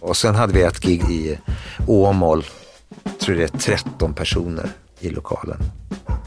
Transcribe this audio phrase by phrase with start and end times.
[0.00, 1.38] Och sen hade vi ett gig i
[1.86, 2.44] Åmål,
[3.20, 4.68] tror det är 13 personer
[5.00, 5.58] i lokalen.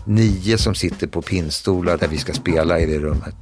[0.05, 3.35] Nio som sitter på pinnstolar där vi ska spela i det rummet.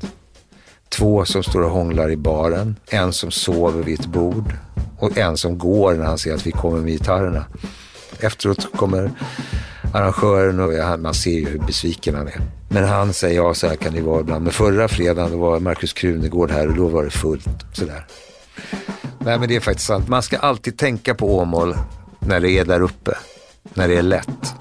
[0.90, 2.76] Två som står och hånglar i baren.
[2.90, 4.54] En som sover vid ett bord.
[5.00, 7.46] Och en som går när han ser att vi kommer med gitarrerna.
[8.20, 9.12] Efteråt kommer
[9.94, 12.42] arrangören och man ser ju hur besviken han är.
[12.70, 14.44] Men han säger ja, så här kan det vara ibland.
[14.44, 17.48] Men förra fredagen då var Markus Krunegård här och då var det fullt.
[17.74, 18.06] Sådär.
[19.26, 20.08] Nej men det är faktiskt sant.
[20.08, 21.76] Man ska alltid tänka på Åmål
[22.20, 23.18] när det är där uppe.
[23.64, 24.56] När det är lätt.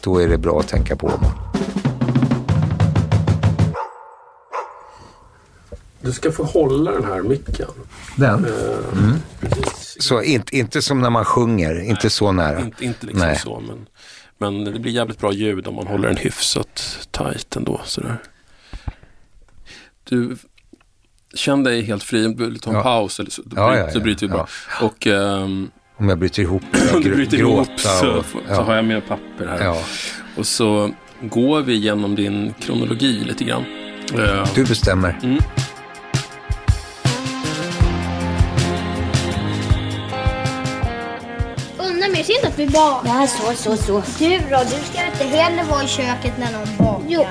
[0.00, 1.32] Då är det bra att tänka på Åmål.
[6.00, 7.70] Du ska få hålla den här micken.
[8.16, 8.44] Den?
[8.44, 8.52] Uh,
[8.92, 9.14] mm.
[9.98, 12.60] Så inte, inte som när man sjunger, Nej, inte så nära?
[12.60, 13.38] Inte, inte liksom Nej.
[13.38, 13.86] så, men,
[14.38, 17.80] men det blir jävligt bra ljud om man håller den hyfsat tight ändå.
[17.84, 18.22] Sådär.
[20.04, 20.36] Du,
[21.34, 22.34] känn dig helt fri.
[22.34, 22.82] Vill du ta en ja.
[22.82, 24.46] paus eller så, då, ja, ja, så bryter vi bara.
[24.82, 26.62] Och, um, om jag bryter ihop,
[26.94, 29.76] om du bryter ihop så, och, så har jag mina papper här.
[30.36, 33.64] Och så går vi igenom din kronologi lite grann.
[34.54, 35.18] Du bestämmer.
[35.22, 35.38] Mm.
[42.26, 43.08] ser inte att vi bakar.
[43.08, 44.02] Ja, så, så, så.
[44.18, 47.06] Du då, du ska inte heller vara i köket när någon bakar.
[47.08, 47.24] Jo.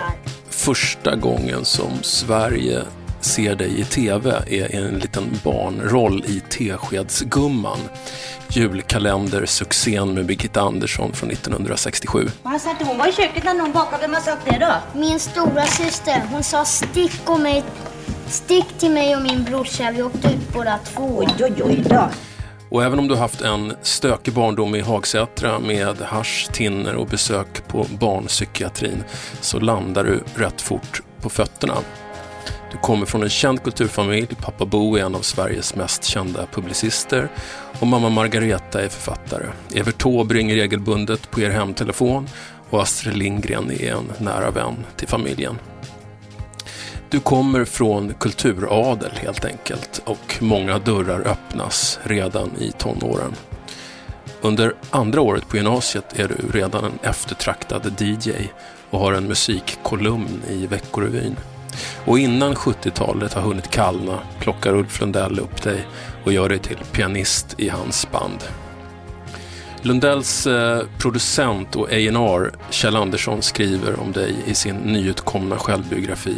[0.49, 2.81] Första gången som Sverige
[3.25, 7.79] ser dig i TV är en liten barnroll i Teskedsgumman.
[8.49, 12.27] Julkalendersuccén med Birgitta Andersson från 1967.
[12.43, 14.01] Vad sa att hon var i köket när någon bakade?
[14.01, 14.99] Vem har sagt det då?
[14.99, 16.21] Min stora syster.
[16.31, 17.63] Hon sa stick och mig.
[18.27, 19.91] Stick till mig och min brorsa.
[19.91, 21.17] Vi åkte ut båda två.
[21.17, 22.09] Oj, oj, oj då.
[22.69, 27.67] Och även om du haft en stökig barndom i Hagsätra med hash, tinner och besök
[27.67, 29.03] på barnpsykiatrin
[29.41, 31.73] så landar du rätt fort på fötterna.
[32.75, 37.29] Du kommer från en känd kulturfamilj, pappa Bo är en av Sveriges mest kända publicister
[37.79, 39.45] och mamma Margareta är författare.
[39.73, 42.27] Evert Taube ringer regelbundet på er hemtelefon
[42.69, 45.59] och Astrid Lindgren är en nära vän till familjen.
[47.09, 53.33] Du kommer från kulturadel helt enkelt och många dörrar öppnas redan i tonåren.
[54.41, 58.31] Under andra året på gymnasiet är du redan en eftertraktad DJ
[58.89, 61.35] och har en musikkolumn i Veckorevyn.
[62.05, 65.87] Och innan 70-talet har hunnit kallna plockar Ulf Lundell upp dig
[66.23, 68.43] och gör dig till pianist i hans band.
[69.81, 76.37] Lundells eh, producent och A&R Kjell Andersson skriver om dig i sin nyutkomna självbiografi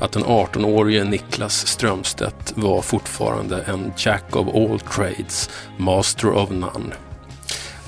[0.00, 6.94] att den 18-årige Niklas Strömstedt var fortfarande en Jack of all trades, master of none.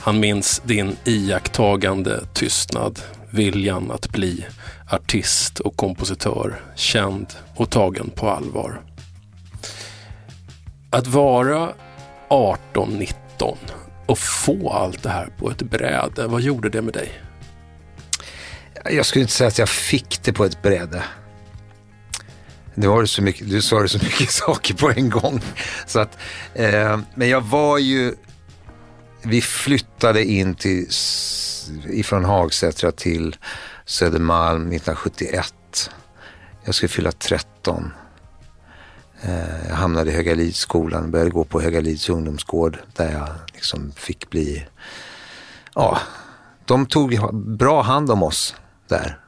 [0.03, 3.01] Han minns din iakttagande tystnad,
[3.31, 4.47] viljan att bli
[4.91, 8.83] artist och kompositör, känd och tagen på allvar.
[10.91, 11.73] Att vara
[12.29, 13.57] 18-19
[14.07, 17.13] och få allt det här på ett bräde, vad gjorde det med dig?
[18.85, 21.03] Jag skulle inte säga att jag fick det på ett bräde.
[22.75, 25.41] Nu har du, så mycket, du sa det så mycket saker på en gång.
[25.87, 26.19] Så att,
[26.55, 28.15] eh, men jag var ju,
[29.23, 30.87] vi flyttade in till,
[31.91, 33.37] ifrån Hagsätra till
[33.91, 35.91] Södermalm 1971.
[36.65, 37.93] Jag skulle fylla 13.
[39.23, 44.67] Eh, jag hamnade i Högalidsskolan, började gå på Högalids ungdomsgård där jag liksom fick bli,
[45.75, 45.99] ja,
[46.65, 48.55] de tog bra hand om oss
[48.89, 49.19] där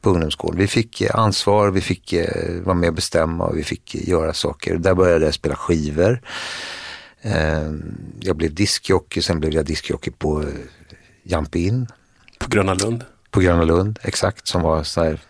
[0.00, 0.58] på ungdomsgården.
[0.58, 4.32] Vi fick eh, ansvar, vi fick eh, vara med och bestämma och vi fick göra
[4.32, 4.76] saker.
[4.76, 6.22] Där började jag spela skivor.
[8.20, 10.44] Jag blev diskjockey, sen blev jag diskjockey på
[11.22, 11.86] Jump In.
[12.38, 13.04] På Gröna Lund?
[13.32, 14.48] På Gröna Lund, exakt.
[14.48, 15.20] Som var så här,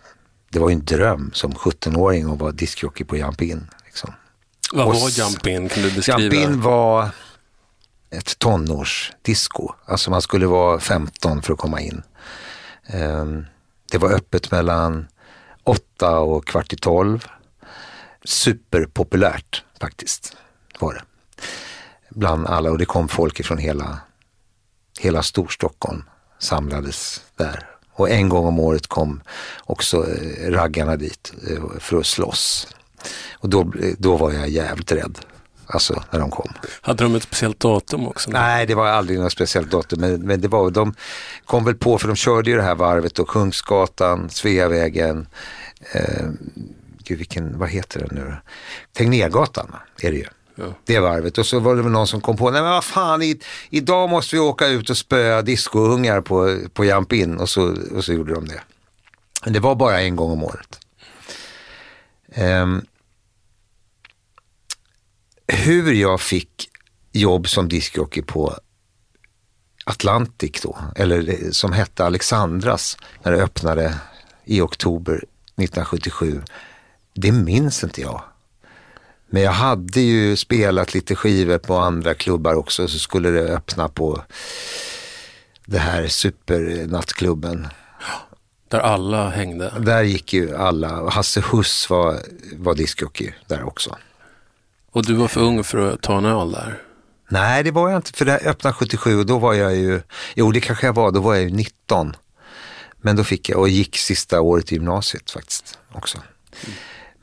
[0.49, 3.67] det var ju en dröm som 17-åring att vara diskjockey på Jump In.
[3.85, 4.13] Liksom.
[4.73, 5.69] Vad var Jump In?
[5.69, 6.19] Kan du beskriva?
[6.19, 7.09] Jump In var
[8.09, 9.73] ett tonårsdisco.
[9.85, 12.03] Alltså man skulle vara 15 för att komma in.
[12.93, 13.45] Um,
[13.91, 15.07] det var öppet mellan
[15.63, 17.27] 8 och kvart i 12.
[18.23, 20.37] Superpopulärt faktiskt
[20.79, 21.01] var det.
[22.09, 23.99] Bland alla och det kom folk ifrån hela,
[24.99, 26.03] hela Storstockholm
[26.39, 27.72] samlades där.
[27.93, 29.21] Och en gång om året kom
[29.63, 32.67] också eh, raggarna dit eh, för att slåss.
[33.33, 35.19] Och då, då var jag jävligt rädd.
[35.67, 36.53] Alltså när de kom.
[36.81, 38.31] Hade de ett speciellt datum också?
[38.31, 39.99] Nej, det var aldrig något speciellt datum.
[39.99, 40.93] Men, men det var, de
[41.45, 45.27] kom väl på, för de körde ju det här varvet och Kungsgatan, Sveavägen,
[45.91, 46.25] eh,
[47.03, 48.35] gud vilken, vad heter den nu
[48.93, 50.27] Tegnérgatan är det ju.
[50.55, 50.73] Ja.
[50.85, 51.37] Det varvet.
[51.37, 53.39] Och så var det väl någon som kom på, nej men vad fan, i,
[53.69, 57.37] idag måste vi åka ut och spöa discoungar på, på Jump In.
[57.37, 58.61] Och så, och så gjorde de det.
[59.43, 60.79] Men det var bara en gång om året.
[62.37, 62.85] Um,
[65.47, 66.69] hur jag fick
[67.11, 68.57] jobb som diskjockey på
[69.85, 73.95] Atlantic då, eller som hette Alexandras när det öppnade
[74.45, 76.41] i oktober 1977.
[77.13, 78.21] Det minns inte jag.
[79.33, 83.89] Men jag hade ju spelat lite skivor på andra klubbar också så skulle det öppna
[83.89, 84.23] på
[85.65, 87.67] det här supernattklubben.
[88.67, 89.73] Där alla hängde.
[89.79, 92.19] Där gick ju alla Hasse Huss var,
[92.55, 93.97] var diskjockey där också.
[94.91, 96.81] Och du var för ung för att ta en öl där?
[97.29, 100.01] Nej, det var jag inte, för det öppnade 77 och då var jag ju,
[100.35, 102.15] jo det kanske jag var, då var jag ju 19.
[103.01, 106.17] Men då fick jag, och gick sista året i gymnasiet faktiskt också.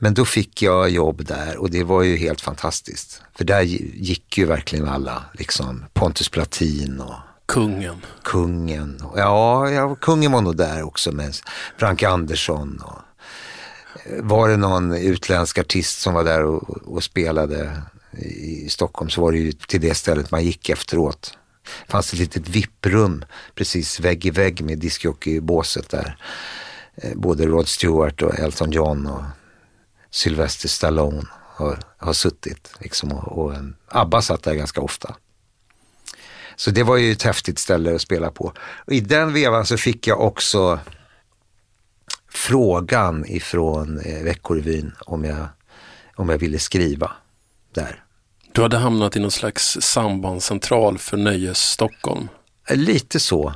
[0.03, 3.21] Men då fick jag jobb där och det var ju helt fantastiskt.
[3.35, 7.15] För där gick ju verkligen alla, liksom Pontus Platin och
[7.45, 7.95] Kungen.
[8.23, 9.03] Kungen.
[9.15, 11.35] Ja, ja, kungen var nog där också med
[11.77, 12.81] Frank Andersson.
[12.85, 13.01] Och,
[14.19, 17.81] var det någon utländsk artist som var där och, och spelade
[18.17, 21.37] i Stockholm så var det ju till det stället man gick efteråt.
[21.85, 23.25] Det fanns ett litet vipprum
[23.55, 26.17] precis vägg i vägg med discjockeybåset där.
[26.95, 29.23] Eh, både Rod Stewart och Elton John och
[30.11, 32.73] Sylvester Stallone har, har suttit.
[32.79, 33.55] Liksom, och, och
[33.87, 35.15] ABBA satt där ganska ofta.
[36.55, 38.53] Så det var ju ett häftigt ställe att spela på.
[38.85, 40.79] Och I den vevan så fick jag också
[42.29, 45.47] frågan ifrån eh, Veckorevyn om jag,
[46.15, 47.11] om jag ville skriva
[47.73, 48.03] där.
[48.51, 52.27] Du hade hamnat i någon slags sambandscentral för Nöjes Stockholm?
[52.69, 53.53] Eh, lite så.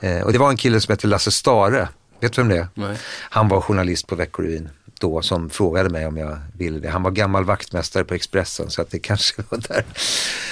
[0.00, 1.88] Eh, och det var en kille som hette Lasse Stare.
[2.20, 2.68] Vet du vem det är?
[2.74, 2.98] Nej.
[3.30, 6.88] Han var journalist på Veckorevyn då som frågade mig om jag ville det.
[6.88, 9.84] Han var gammal vaktmästare på Expressen så att det kanske var där.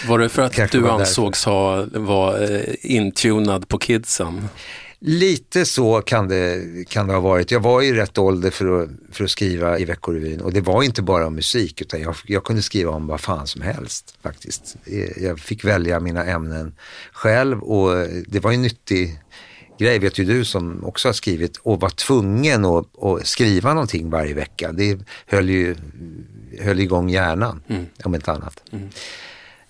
[0.08, 4.48] Var det för att kanske du ansågs ha, vara eh, intunad på kidsen?
[4.98, 7.50] Lite så kan det, kan det ha varit.
[7.50, 10.82] Jag var i rätt ålder för att, för att skriva i Veckorevyn och det var
[10.82, 14.76] inte bara om musik utan jag, jag kunde skriva om vad fan som helst faktiskt.
[15.16, 16.74] Jag fick välja mina ämnen
[17.12, 19.18] själv och det var en nyttig
[19.78, 24.10] grej, vet ju du som också har skrivit, och var tvungen att, att skriva någonting
[24.10, 24.72] varje vecka.
[24.72, 25.76] Det höll ju
[26.60, 27.86] höll igång hjärnan, mm.
[28.04, 28.62] om inte annat.
[28.72, 28.88] Mm.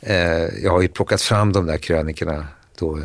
[0.00, 2.46] Eh, jag har ju plockat fram de där krönikorna
[2.78, 3.00] då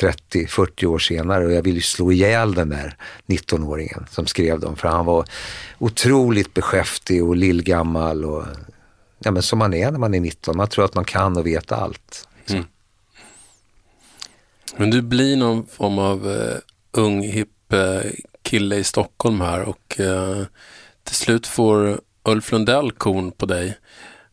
[0.00, 4.76] 30-40 år senare och jag vill ju slå ihjäl den där 19-åringen som skrev dem.
[4.76, 5.28] För han var
[5.78, 8.44] otroligt beskäftig och lillgammal och
[9.18, 10.56] ja, men som man är när man är 19.
[10.56, 12.28] Man tror att man kan och vet allt.
[12.48, 12.64] Mm.
[14.76, 16.56] Men du blir någon form av uh,
[16.92, 18.10] ung hipp uh,
[18.42, 20.42] kille i Stockholm här och uh,
[21.04, 23.78] till slut får Ulf Lundell korn på dig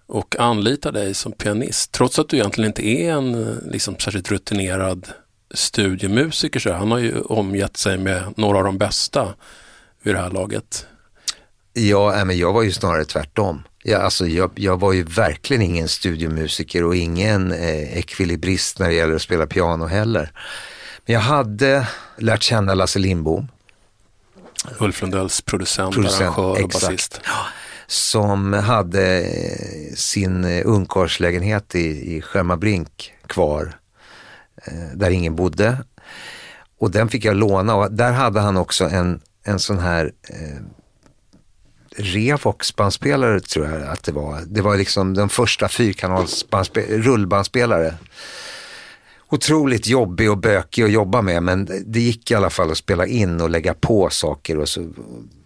[0.07, 5.07] och anlitar dig som pianist trots att du egentligen inte är en liksom, särskilt rutinerad
[5.53, 6.59] studiemusiker.
[6.59, 9.33] Så han har ju omgett sig med några av de bästa
[10.03, 10.87] vid det här laget.
[11.73, 13.63] Ja, men jag var ju snarare tvärtom.
[13.85, 18.93] Ja, alltså jag, jag var ju verkligen ingen studiomusiker och ingen eh, ekvilibrist när det
[18.93, 20.31] gäller att spela piano heller.
[21.05, 21.87] Men jag hade
[22.17, 23.47] lärt känna Lasse Lindbom.
[24.79, 27.21] Ulf Lundells producent, producent arrangör och basist.
[27.87, 33.73] Som hade eh, sin eh, ungkarlslägenhet i, i Skärmarbrink kvar,
[34.65, 35.77] eh, där ingen bodde.
[36.79, 40.61] Och den fick jag låna och där hade han också en, en sån här eh,
[41.97, 44.41] Revox-bandspelare tror jag att det var.
[44.47, 46.45] Det var liksom den första fyrkanals
[46.89, 47.93] rullbandspelare.
[49.29, 53.05] Otroligt jobbig och bökig att jobba med men det gick i alla fall att spela
[53.05, 54.91] in och lägga på saker och så,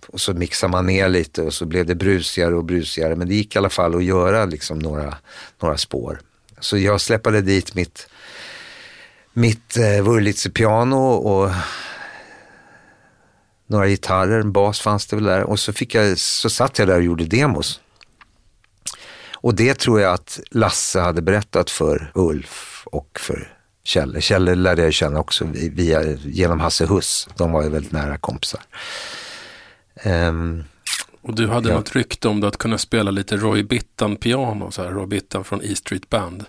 [0.08, 3.16] och så mixade man ner lite och så blev det brusigare och brusigare.
[3.16, 5.16] Men det gick i alla fall att göra liksom några,
[5.62, 6.20] några spår.
[6.60, 8.08] Så jag släppade dit mitt,
[9.34, 11.52] mitt eh, Wurlitzer-piano och
[13.68, 16.88] några gitarrer, en bas fanns det väl där och så, fick jag, så satt jag
[16.88, 17.82] där och gjorde demos.
[19.34, 24.22] Och det tror jag att Lasse hade berättat för Ulf och för Kjelle.
[24.22, 27.28] Kjelle lärde jag känna också via, genom Hasse Huss.
[27.38, 28.62] De var ju väldigt nära kompisar.
[30.06, 30.64] Um,
[31.22, 31.76] och du hade ja.
[31.76, 35.76] något rykte om att kunna spela lite Roy Bittan-piano, så här, Roy Bittan från E
[35.76, 36.46] Street Band.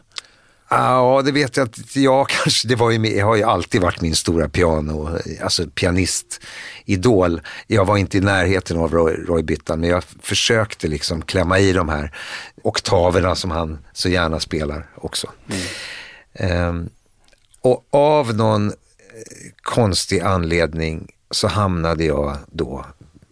[0.68, 2.00] Ja, det vet jag inte.
[2.00, 7.40] Jag kanske, det var ju, jag har ju alltid varit min stora piano, alltså pianistidol.
[7.66, 11.72] Jag var inte i närheten av Roy, Roy Bittan, men jag försökte liksom klämma i
[11.72, 12.12] de här
[12.62, 15.30] oktaverna som han så gärna spelar också.
[15.46, 16.68] Mm.
[16.68, 16.90] Um,
[17.60, 18.74] och av någon eh,
[19.62, 22.86] konstig anledning så hamnade jag då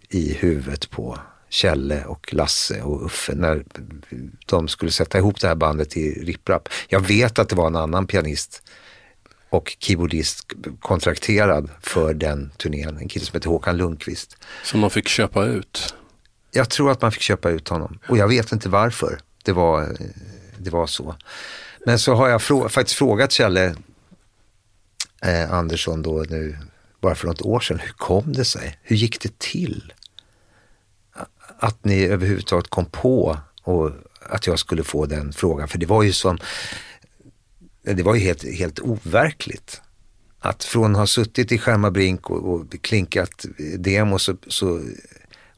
[0.09, 3.65] i huvudet på Kjelle och Lasse och Uffe när
[4.47, 6.69] de skulle sätta ihop det här bandet till Ripprap.
[6.89, 8.63] Jag vet att det var en annan pianist
[9.51, 12.97] och keyboardist kontrakterad för den turnén.
[12.97, 14.37] En kille som heter Håkan Lundqvist.
[14.65, 15.95] Som man fick köpa ut?
[16.51, 19.19] Jag tror att man fick köpa ut honom och jag vet inte varför.
[19.45, 19.97] Det var,
[20.59, 21.15] det var så.
[21.87, 23.75] Men så har jag frå faktiskt frågat Kjelle
[25.23, 26.59] eh, Andersson då nu,
[27.01, 28.79] bara för något år sedan, hur kom det sig?
[28.83, 29.93] Hur gick det till?
[31.59, 35.69] Att ni överhuvudtaget kom på och att jag skulle få den frågan.
[35.69, 36.39] För det var ju som,
[37.83, 39.81] det var ju helt, helt overkligt.
[40.39, 43.47] Att från att ha suttit i skärmarbrink och, och klinkat
[43.79, 44.83] demo så, så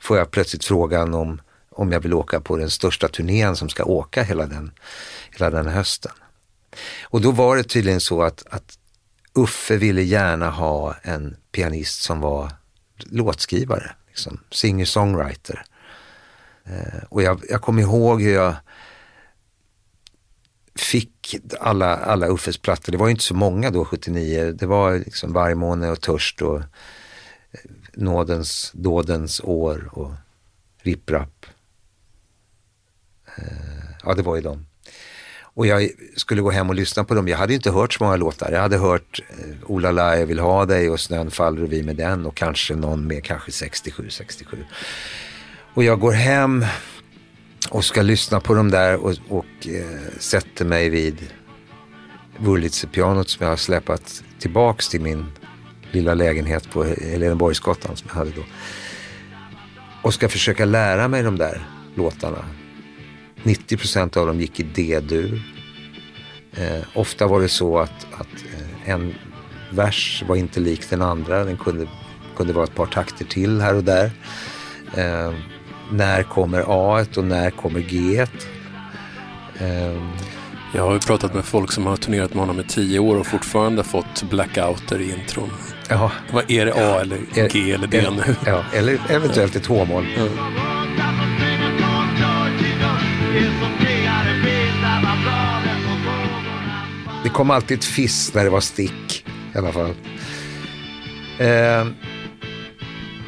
[0.00, 1.40] får jag plötsligt frågan om,
[1.70, 4.70] om jag vill åka på den största turnén som ska åka hela den,
[5.30, 6.12] hela den hösten.
[7.02, 8.78] Och då var det tydligen så att, att
[9.34, 12.52] Uffe ville gärna ha en pianist som var
[12.96, 15.64] låtskrivare, liksom, singer-songwriter.
[16.70, 18.54] Eh, och jag, jag kommer ihåg hur jag
[20.74, 22.92] fick alla, alla Uffes plattor.
[22.92, 24.52] Det var inte så många då, 79.
[24.52, 26.64] Det var liksom Vargmåne och Törst och eh,
[27.94, 30.12] Nådens, Dådens år och
[30.82, 31.46] ripprapp.
[33.36, 33.44] Eh,
[34.04, 34.66] ja, det var ju dem.
[35.58, 37.28] Och jag skulle gå hem och lyssna på dem.
[37.28, 38.52] Jag hade inte hört så många låtar.
[38.52, 39.20] Jag hade hört
[39.66, 42.74] Ola la jag vill ha dig och Snön faller och vi med den och kanske
[42.74, 44.56] någon mer, kanske 67, 67.
[45.74, 46.64] Och jag går hem
[47.70, 51.32] och ska lyssna på dem där och, och eh, sätter mig vid
[52.38, 55.26] Wurlitzer-pianot som jag har släpat tillbaks till min
[55.90, 58.42] lilla lägenhet på Heleneborgsgatan som jag hade då.
[60.02, 62.44] Och ska försöka lära mig de där låtarna.
[63.42, 65.42] 90 procent av dem gick i D-dur.
[66.52, 69.14] Eh, ofta var det så att, att eh, en
[69.70, 71.44] vers var inte lik den andra.
[71.44, 71.88] Den kunde,
[72.36, 74.10] kunde vara ett par takter till här och där.
[74.96, 75.32] Eh,
[75.90, 78.26] när kommer A och när kommer G?
[79.60, 80.12] Um...
[80.74, 83.26] Jag har ju pratat med folk som har turnerat med honom i tio år och
[83.26, 85.50] fortfarande fått blackouter i intron.
[85.88, 86.12] Ja.
[86.32, 88.34] Vad är det A eller G eller D nu?
[88.46, 90.06] Ja, eller eventuellt ett H-moll.
[90.16, 90.24] Ja.
[97.22, 99.94] Det kom alltid ett fiss när det var stick i alla fall.
[101.38, 101.86] Eh,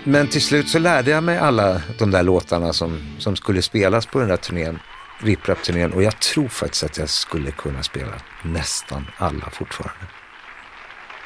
[0.05, 4.07] men till slut så lärde jag mig alla de där låtarna som, som skulle spelas
[4.07, 4.79] på den där turnén,
[5.19, 5.93] RipRap-turnén.
[5.93, 10.07] Och jag tror faktiskt att jag skulle kunna spela nästan alla fortfarande.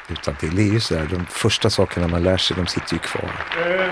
[0.09, 0.55] Utan till.
[0.55, 3.31] Det är ju sådär, de första sakerna man lär sig, de sitter ju kvar.
[3.65, 3.91] Eh,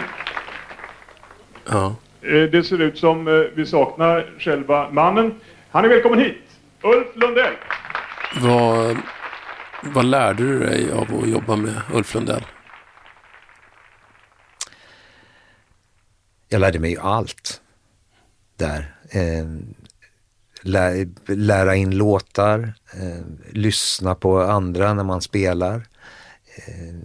[1.65, 1.95] ja.
[2.21, 5.33] Eh, det ser ut som eh, vi saknar själva mannen.
[5.71, 6.43] Han är välkommen hit.
[6.81, 7.53] Ulf Lundell.
[8.41, 8.97] Vad,
[9.81, 12.43] vad lärde du dig av att jobba med Ulf Lundell?
[16.53, 17.61] Jag lärde mig allt
[18.57, 18.95] där.
[19.09, 19.45] Eh,
[20.61, 25.87] lä, lära in låtar, eh, lyssna på andra när man spelar.
[26.55, 26.95] Eh,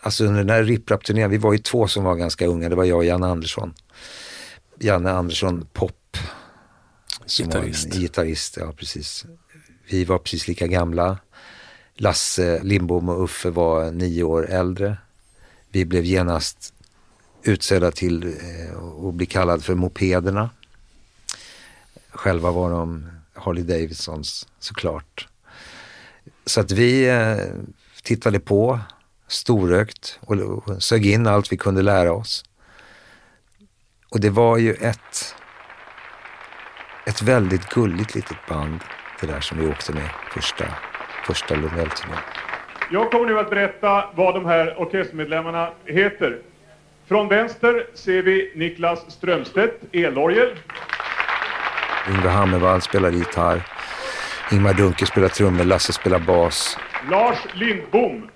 [0.00, 2.84] alltså under den här RipRap-turnén, vi var ju två som var ganska unga, det var
[2.84, 3.74] jag och Janne Andersson.
[4.78, 6.16] Janne Andersson Pop.
[7.38, 7.92] Gitarrist.
[7.92, 9.24] Gitarrist, ja precis.
[9.90, 11.18] Vi var precis lika gamla.
[11.94, 14.96] Lasse Lindbom och Uffe var nio år äldre.
[15.70, 16.75] Vi blev genast
[17.48, 20.50] utsedda till eh, att bli kallad för mopederna.
[22.10, 25.28] Själva var de Harley Davidsons såklart.
[26.46, 27.36] Så att vi eh,
[28.02, 28.80] tittade på
[29.28, 32.44] storögt och, sög in allt vi kunde lära oss.
[34.08, 35.34] Och det var ju ett,
[37.06, 38.80] ett väldigt gulligt litet band
[39.20, 40.64] det där som vi åkte med första,
[41.26, 42.18] första Lundell-turnén.
[42.92, 46.38] Jag kommer nu att berätta vad de här orkestermedlemmarna heter.
[47.08, 50.48] Från vänster ser vi Niklas Strömstedt, elorgel.
[52.08, 53.66] Yngve Hammervall spelar gitarr.
[54.52, 56.78] Ingmar Dunke spelar trummor, Lasse spelar bas.
[57.10, 58.30] Lars Lindbom.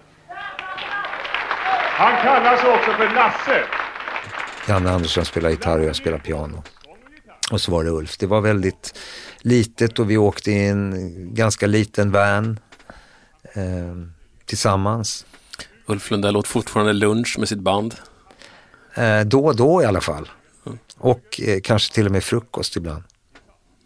[2.01, 3.65] Han kallas också för Lasse.
[4.69, 6.63] Janne Andersson spelar gitarr och jag spelar piano.
[7.51, 8.19] Och så var det Ulf.
[8.19, 8.99] Det var väldigt
[9.41, 10.95] litet och vi åkte i en
[11.35, 12.61] ganska liten van
[13.53, 13.63] eh,
[14.45, 15.27] tillsammans.
[15.87, 17.95] Ulf Lundell åt fortfarande lunch med sitt band.
[19.01, 20.29] Eh, då och då i alla fall.
[20.67, 20.79] Mm.
[20.99, 23.03] Och eh, kanske till och med frukost ibland.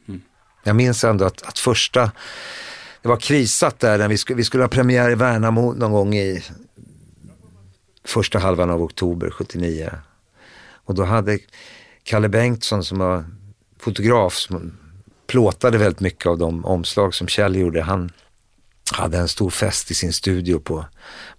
[0.09, 0.23] Mm.
[0.65, 2.13] Jag minns ändå att, att första,
[3.03, 6.15] det var krisat där när vi skulle, vi skulle ha premiär i Värnamo någon gång
[6.15, 6.45] i
[8.05, 9.91] första halvan av oktober 79.
[10.85, 11.39] Och då hade
[12.03, 13.25] Kalle Bengtsson som var
[13.79, 14.79] fotograf som
[15.27, 17.83] plåtade väldigt mycket av de omslag som Kjell gjorde.
[17.83, 18.13] Han
[18.93, 20.85] hade en stor fest i sin studio på,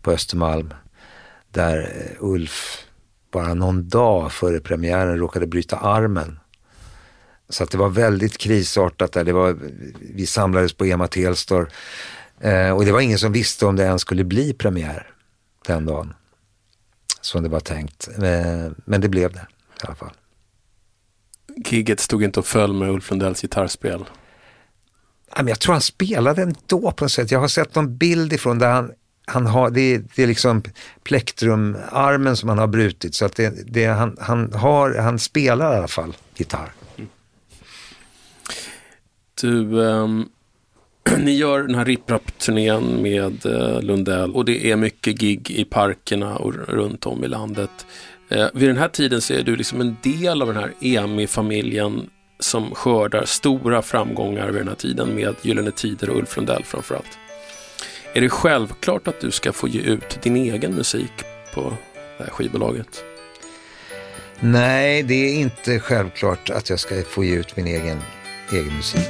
[0.01, 0.73] på Östermalm
[1.51, 2.84] där eh, Ulf
[3.35, 6.39] bara någon dag före premiären råkade bryta armen.
[7.49, 9.23] Så att det var väldigt krisartat där.
[9.23, 9.57] Det var,
[10.13, 11.69] vi samlades på Ema Telstor
[12.39, 15.09] eh, och det var ingen som visste om det ens skulle bli premiär
[15.67, 16.13] den dagen.
[17.21, 18.07] Som det var tänkt.
[18.07, 19.47] Eh, men det blev det
[19.83, 20.13] i alla fall.
[21.65, 24.05] Giget stod inte och föll med Ulf Lundells gitarrspel?
[25.35, 27.31] Jag tror han spelade ändå på något sätt.
[27.31, 28.91] Jag har sett någon bild ifrån där han,
[29.25, 30.63] han har, det är, det är liksom
[31.03, 33.15] plektrumarmen som han har brutit.
[33.15, 36.71] Så att det, det, han, han, har, han spelar i alla fall gitarr.
[39.41, 40.25] Du, ehm,
[41.17, 46.35] ni gör den här riprap-turnén med eh, Lundell och det är mycket gig i parkerna
[46.35, 47.85] och runt om i landet.
[48.29, 52.09] Eh, vid den här tiden så är du liksom en del av den här EMI-familjen
[52.39, 57.17] som skördar stora framgångar vid den här tiden med Gyllene Tider och Ulf Lundell framförallt.
[58.15, 61.11] Är det självklart att du ska få ge ut din egen musik
[61.53, 61.73] på
[62.17, 63.03] det här skivbolaget?
[64.39, 67.97] Nej, det är inte självklart att jag ska få ge ut min egen,
[68.51, 69.09] egen musik.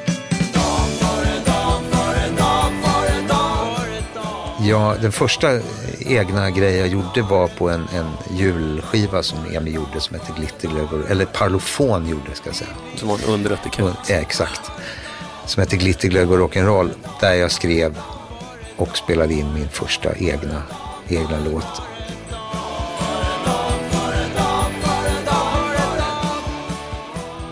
[4.62, 5.60] Ja, den första
[6.00, 10.88] egna grejen jag gjorde var på en, en julskiva som Emil gjorde som hette Glitterglögg,
[11.10, 12.72] eller Parlofon gjorde ska jag säga.
[12.96, 13.86] Som var en underetikett.
[14.10, 14.62] Ja, exakt.
[15.46, 16.90] Som hette Glitterglögg och rock'n'roll.
[17.22, 17.98] Där jag skrev
[18.78, 20.64] och spelade in min första egna,
[21.08, 21.82] egna låt.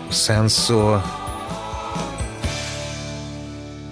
[0.08, 1.00] Och sen så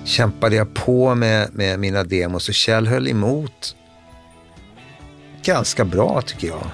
[0.05, 3.77] kämpade jag på med, med mina demos och Kjell höll emot
[5.43, 6.67] ganska bra tycker jag.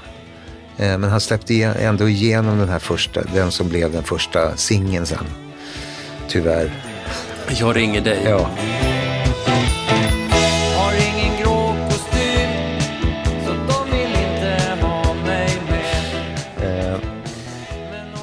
[0.78, 5.06] Eh, Men han släppte ändå igenom den här första, den som blev den första singeln
[5.06, 5.24] sen.
[6.28, 6.72] Tyvärr.
[7.48, 8.20] Jag ringer dig.
[8.24, 8.50] Ja.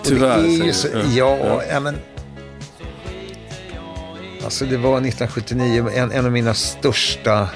[0.08, 1.96] Tyvärr, det är så, ja, ja, men...
[4.44, 7.50] Alltså det var 1979, en, en av mina största,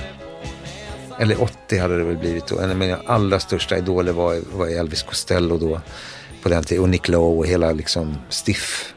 [1.19, 4.67] eller 80 hade det väl blivit då, en av mina allra största idoler var, var
[4.67, 5.81] Elvis Costello då
[6.43, 8.93] på den tiden och Nick Lowe och hela liksom stiff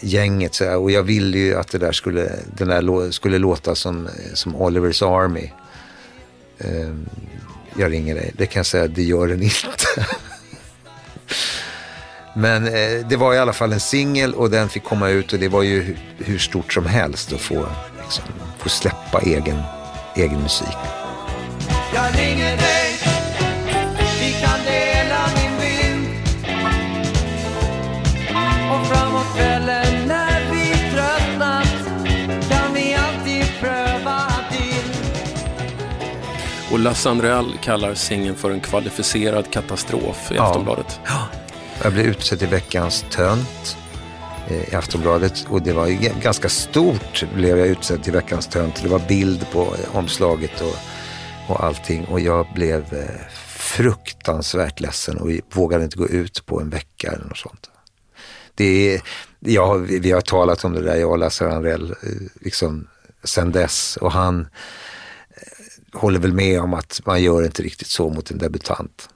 [0.00, 4.08] gänget så och jag ville ju att det där skulle, den där skulle låta som,
[4.34, 5.50] som Olivers Army.
[6.58, 7.08] Ehm,
[7.76, 10.06] jag ringer dig, det kan jag säga, det gör den inte.
[12.38, 15.38] Men eh, det var i alla fall en singel och den fick komma ut och
[15.38, 17.66] det var ju hur, hur stort som helst att få,
[18.02, 18.24] liksom,
[18.58, 19.62] få släppa egen,
[20.16, 20.76] egen musik.
[21.94, 22.98] Jag ringer dig
[24.20, 26.06] Vi kan dela min vind
[28.72, 31.68] Och framåt kvällen när vi tröttnat
[32.50, 34.92] Kan vi alltid pröva till
[36.72, 40.42] Och Lasse Andrell kallar singeln för en kvalificerad katastrof i Ja.
[40.42, 41.00] Aftonbladet.
[41.82, 43.76] Jag blev utsedd till veckans tönt
[44.48, 48.82] eh, i Aftonbladet och det var ju ganska stort blev jag utsedd till veckans tönt.
[48.82, 50.76] Det var bild på eh, omslaget och,
[51.48, 56.70] och allting och jag blev eh, fruktansvärt ledsen och vågade inte gå ut på en
[56.70, 57.70] vecka eller något sånt.
[58.54, 59.02] Det är,
[59.38, 61.94] ja, vi har talat om det där, jag och Lasse Anrell,
[62.40, 62.88] liksom
[63.24, 64.48] sen dess och han
[65.92, 69.08] håller väl med om att man gör inte riktigt så mot en debutant.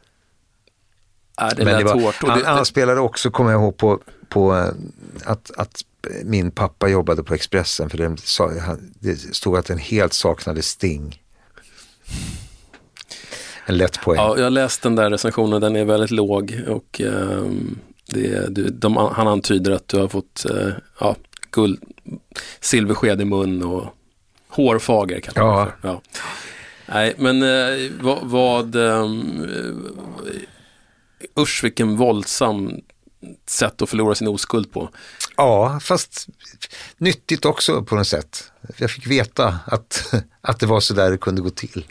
[1.42, 2.22] Äh, det Men det var, hårt.
[2.22, 4.68] Och han, det, han spelade också, kommer jag ihåg, på, på eh,
[5.24, 5.84] att, att
[6.24, 8.16] min pappa jobbade på Expressen för det,
[9.00, 11.22] det stod att den helt saknade Sting.
[13.66, 14.16] En lätt poäng.
[14.16, 18.96] ja, jag läste den där recensionen, den är väldigt låg och ehm, det, du, de,
[18.96, 20.68] han antyder att du har fått eh,
[21.00, 21.16] ja,
[21.50, 21.80] guld,
[22.60, 23.84] silversked i mun och
[24.48, 25.32] hårfager kan
[25.82, 26.00] Ja.
[26.86, 30.40] Nej, men eh, vad, vad ehm, eh,
[31.38, 32.80] usch vilken våldsam
[33.46, 34.88] sätt att förlora sin oskuld på.
[35.36, 36.28] Ja, fast
[36.98, 38.52] nyttigt också på något sätt.
[38.76, 41.86] Jag fick veta att, att det var så där det kunde gå till.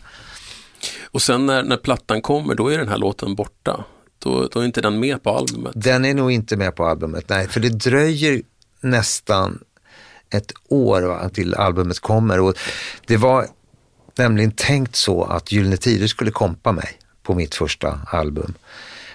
[1.04, 3.86] Och sen när, när plattan kommer, då är den här låten borta.
[4.20, 5.72] Då, då är inte den med på albumet.
[5.76, 8.42] Den är nog inte med på albumet, nej, för det dröjer
[8.82, 9.64] nästan
[10.30, 12.40] ett år va, till albumet kommer.
[12.40, 12.58] Och
[13.06, 13.48] det var
[14.16, 18.54] nämligen tänkt så att Gyllene Tider skulle kompa mig på mitt första album.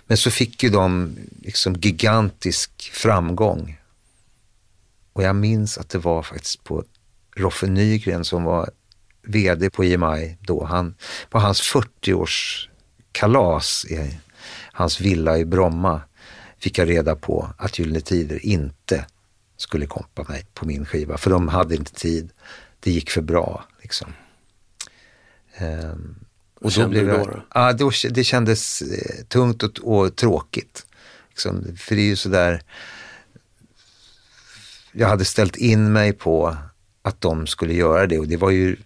[0.06, 3.80] Men så fick ju de liksom gigantisk framgång.
[5.12, 6.84] Och jag minns att det var faktiskt på
[7.36, 8.70] Roffe Nygren som var
[9.22, 10.64] vd på EMI då.
[10.64, 10.94] Han,
[11.30, 14.18] på hans 40-årskalas i
[14.72, 16.00] hans villa i Bromma
[16.58, 19.06] fick jag reda på att Gyllene Tider inte
[19.56, 21.18] skulle kompa mig på min skiva.
[21.18, 22.30] För de hade inte tid.
[22.80, 23.64] Det gick för bra.
[23.82, 24.12] Liksom.
[25.56, 26.25] Ehm,
[26.60, 27.42] vad kände du då, då?
[27.54, 30.86] Ja, då, det kändes eh, tungt och, och tråkigt.
[31.28, 32.62] Liksom, för det är ju sådär,
[34.92, 36.56] jag hade ställt in mig på
[37.02, 38.76] att de skulle göra det och det var ju,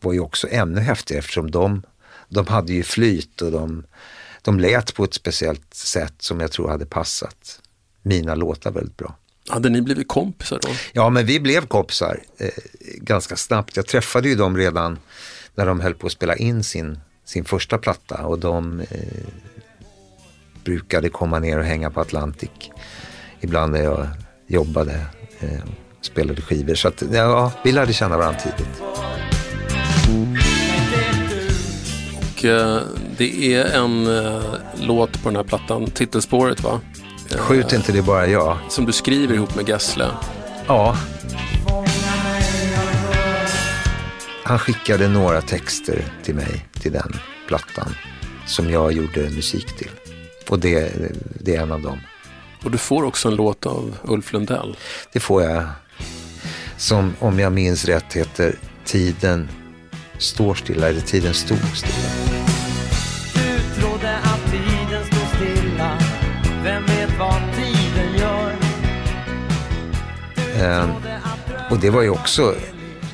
[0.00, 1.82] var ju också ännu häftigare eftersom de,
[2.28, 3.84] de hade ju flyt och de,
[4.42, 7.60] de lät på ett speciellt sätt som jag tror hade passat
[8.02, 9.16] mina låtar väldigt bra.
[9.48, 10.68] Hade ni blivit kompisar då?
[10.92, 12.48] Ja, men vi blev kompisar eh,
[12.96, 13.76] ganska snabbt.
[13.76, 14.98] Jag träffade ju dem redan
[15.54, 18.86] när de höll på att spela in sin, sin första platta och de eh,
[20.64, 22.50] brukade komma ner och hänga på Atlantic
[23.40, 24.06] ibland när jag
[24.46, 25.06] jobbade
[25.40, 25.64] eh,
[26.00, 26.74] spelade skivor.
[26.74, 28.82] Så att, ja, vi lärde känna varandra tidigt.
[32.18, 32.80] Och eh,
[33.16, 34.42] det är en eh,
[34.74, 36.80] låt på den här plattan, titelspåret va?
[37.30, 38.58] Eh, Skjut inte, det bara jag.
[38.68, 40.06] Som du skriver ihop med Gessle.
[40.66, 40.96] Ja.
[44.44, 47.12] Han skickade några texter till mig, till den
[47.46, 47.94] plattan,
[48.46, 49.90] som jag gjorde musik till.
[50.48, 50.92] Och det,
[51.40, 52.00] det är en av dem.
[52.64, 54.76] Och du får också en låt av Ulf Lundell.
[55.12, 55.64] Det får jag.
[56.76, 59.48] Som, om jag minns rätt, heter Tiden
[60.18, 62.08] står stilla, eller Tiden stod stilla.
[63.34, 65.98] Du trodde att tiden stod stilla
[66.64, 68.54] Vem vet vad tiden gör
[70.56, 70.88] Eh,
[71.70, 72.54] och det var ju också,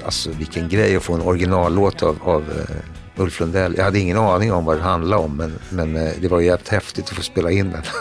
[0.04, 3.74] alltså vilken grej att få en originallåt av, av eh, Ulf Lundell.
[3.76, 6.46] Jag hade ingen aning om vad det handlade om, men, men eh, det var ju
[6.46, 7.82] jävligt häftigt att få spela in den.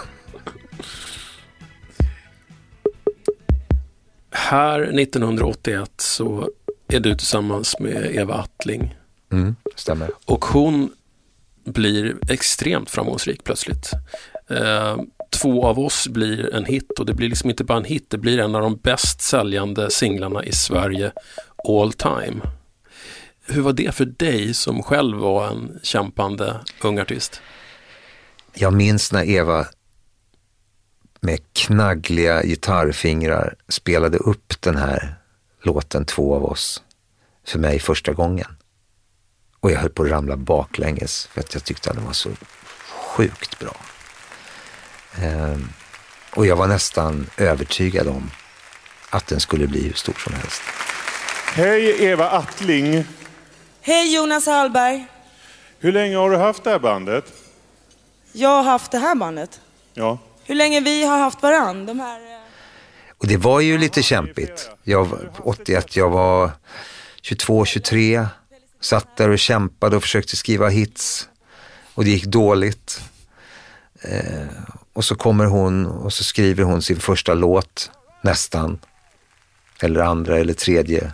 [4.31, 6.49] Här 1981 så
[6.87, 8.95] är du tillsammans med Eva Attling
[9.31, 10.09] Mm, stämmer.
[10.25, 10.91] och hon
[11.65, 13.91] blir extremt framgångsrik plötsligt.
[14.49, 14.97] Eh,
[15.29, 18.17] två av oss blir en hit och det blir liksom inte bara en hit, det
[18.17, 21.11] blir en av de bäst säljande singlarna i Sverige
[21.67, 22.41] all time.
[23.45, 27.41] Hur var det för dig som själv var en kämpande ung artist?
[28.53, 29.65] Jag minns när Eva
[31.19, 35.15] med knaggliga gitarrfingrar spelade upp den här
[35.61, 36.83] låten Två av oss
[37.47, 38.47] för mig första gången.
[39.59, 42.29] Och jag höll på att ramla baklänges för att jag tyckte att den var så
[42.89, 43.75] sjukt bra.
[45.21, 45.69] Ehm,
[46.35, 48.31] och jag var nästan övertygad om
[49.09, 50.61] att den skulle bli hur stor som helst.
[51.53, 53.05] Hej Eva Attling.
[53.81, 55.05] Hej Jonas Hallberg.
[55.79, 57.25] Hur länge har du haft det här bandet?
[58.33, 59.61] Jag har haft det här bandet.
[59.93, 60.17] Ja.
[60.43, 61.85] Hur länge vi har haft varann.
[61.85, 62.19] De här...
[62.19, 62.39] eh,
[63.17, 64.69] Och det var ju lite kämpigt.
[64.83, 66.51] Jag var 81, jag var
[67.21, 68.25] 22, 23.
[68.81, 71.29] Satt där och kämpade och försökte skriva hits.
[71.93, 73.01] Och det gick dåligt.
[74.01, 74.47] Eh,
[74.93, 78.79] och så kommer hon och så skriver hon sin första låt, nästan.
[79.81, 81.11] Eller andra eller tredje.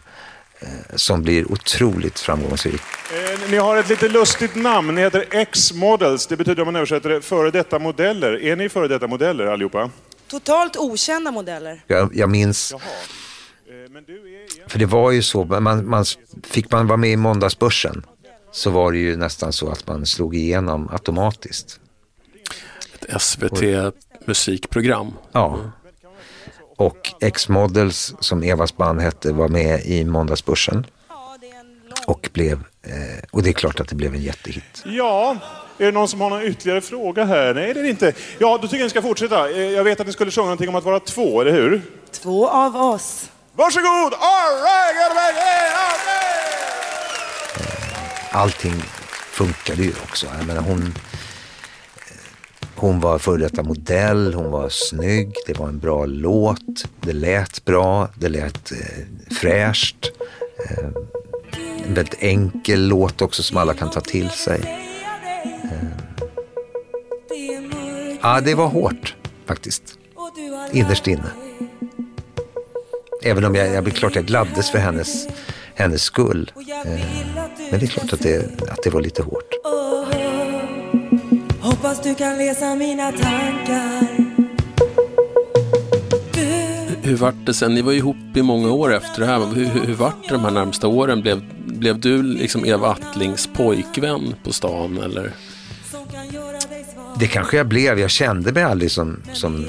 [0.65, 2.81] Eh, som blir otroligt framgångsrik.
[3.11, 4.95] Eh, ni har ett lite lustigt namn.
[4.95, 6.27] Ni heter X-Models.
[6.27, 8.43] Det betyder om man översätter det före detta modeller.
[8.43, 9.89] Är ni före detta modeller allihopa?
[10.27, 11.83] Totalt okända modeller.
[11.87, 16.05] Jag, jag minns, Eh, Men du är för det var ju så, man, man,
[16.43, 18.05] fick man vara med i Måndagsbörsen
[18.51, 21.79] så var det ju nästan så att man slog igenom automatiskt.
[22.93, 25.13] Ett SVT-musikprogram.
[25.31, 25.71] Ja.
[26.77, 30.85] Och X-Models, som Evas band hette, var med i Måndagsbörsen.
[32.07, 34.83] Och blev, eh, och det är klart att det blev en jättehit.
[34.85, 35.37] Ja,
[35.77, 37.53] är det någon som har någon ytterligare fråga här?
[37.53, 38.13] Nej, det är det inte.
[38.37, 39.49] Ja, då tycker jag ni ska fortsätta.
[39.49, 41.81] Eh, Jag vet att ni skulle sjunga någonting om att vara två, eller hur?
[42.11, 43.29] Två av oss.
[43.53, 44.13] Varsågod!
[44.13, 46.35] All right, get back in, okay.
[48.31, 48.83] Allting
[49.31, 50.27] funkade ju också.
[50.37, 50.95] Jag menar, hon,
[52.75, 57.65] hon var före detta modell, hon var snygg, det var en bra låt, det lät
[57.65, 60.11] bra, det lät eh, fräscht.
[60.69, 60.85] Eh,
[61.87, 64.61] en väldigt enkel låt också som alla kan ta till sig.
[65.63, 65.87] Eh,
[68.21, 69.83] ja, det var hårt faktiskt.
[70.71, 71.29] Innerst inne.
[73.23, 75.27] Även om jag, jag klart jag gladdes för hennes,
[75.75, 76.51] hennes skull.
[76.85, 76.91] Eh,
[77.71, 79.53] men det är klart att det, att det var lite hårt.
[81.85, 84.07] Hoppas du kan läsa mina tankar
[87.01, 87.73] Hur vart det sen?
[87.73, 89.39] Ni var ju ihop i många år efter det här.
[89.39, 91.21] Hur, hur, hur vart det de här närmsta åren?
[91.21, 95.33] Blev, blev du liksom Eva Attlings pojkvän på stan eller?
[97.19, 97.99] Det kanske jag blev.
[97.99, 99.65] Jag kände mig aldrig som, som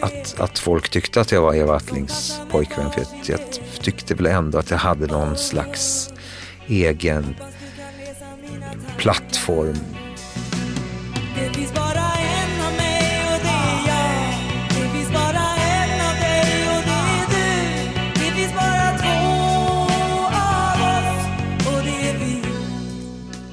[0.00, 2.90] att, att folk tyckte att jag var Eva Attlings pojkvän.
[2.90, 3.40] För jag, jag
[3.82, 6.10] tyckte väl ändå att jag hade någon slags
[6.66, 7.36] egen
[8.96, 9.95] plattform.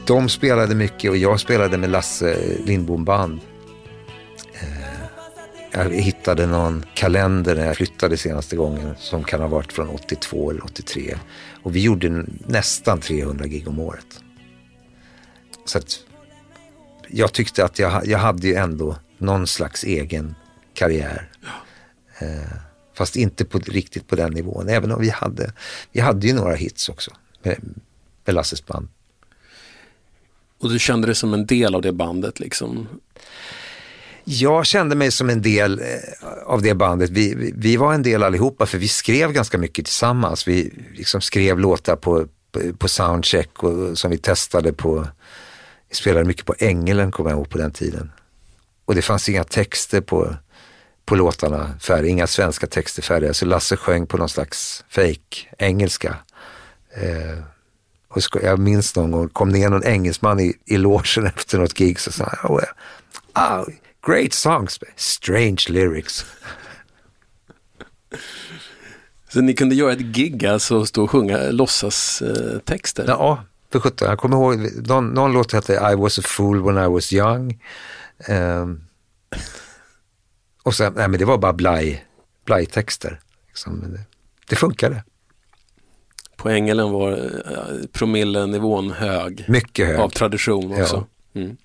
[0.06, 3.39] De spelade mycket och jag spelade med Lasse Lindbom band.
[4.54, 4.67] Eh,
[5.72, 10.52] jag hittade någon kalender när jag flyttade senaste gången som kan ha varit från 82
[10.52, 11.15] eller 83.
[11.63, 14.19] Och vi gjorde nästan 300 gig om året.
[15.65, 16.00] Så att
[17.15, 20.36] jag tyckte att jag, jag hade ju ändå någon slags egen
[20.73, 21.30] karriär.
[22.19, 22.58] Eh,
[22.93, 25.54] fast inte på, riktigt på den nivån, även om vi hade,
[25.91, 27.12] vi hade ju några hits också
[27.43, 27.58] med,
[28.26, 28.88] med Lasses band.
[30.62, 32.88] Och du kände dig som en del av det bandet liksom?
[34.23, 35.86] Jag kände mig som en del eh,
[36.45, 37.10] av det bandet.
[37.10, 40.47] Vi, vi, vi var en del allihopa för vi skrev ganska mycket tillsammans.
[40.47, 45.08] Vi liksom skrev låtar på, på, på soundcheck och, som vi testade på.
[45.93, 48.12] Vi spelade mycket på Ängelen kommer jag ihåg på den tiden.
[48.86, 50.36] Och det fanns inga texter på,
[51.06, 53.34] på låtarna färdiga, inga svenska texter färdiga.
[53.34, 56.15] Så Lasse sjöng på någon slags fake engelska.
[56.95, 57.43] Eh,
[58.08, 61.99] och jag minns någon gång, kom ner någon engelsman i, i logen efter något gig
[61.99, 62.63] så sa han, oh,
[63.34, 63.65] ah,
[64.08, 66.25] great songs, strange lyrics.
[69.29, 73.06] Så ni kunde göra ett gig alltså stå och sjunga låtsas eh, texter?
[73.08, 73.43] Ja,
[73.74, 74.10] för sjutton.
[74.10, 77.60] Jag kommer ihåg, någon, någon låt hette I was a fool when I was young.
[78.28, 78.84] Um,
[80.64, 82.06] och sen, nej men det var bara blaj,
[82.46, 83.20] blajtexter.
[83.48, 83.80] Liksom.
[83.80, 84.00] Det,
[84.50, 85.04] det funkade.
[86.36, 89.46] På Ängelen var eh, promillenivån hög.
[89.48, 90.00] Mycket hög.
[90.00, 91.08] Av tradition också.
[91.32, 91.42] Ja.
[91.42, 91.58] Mm.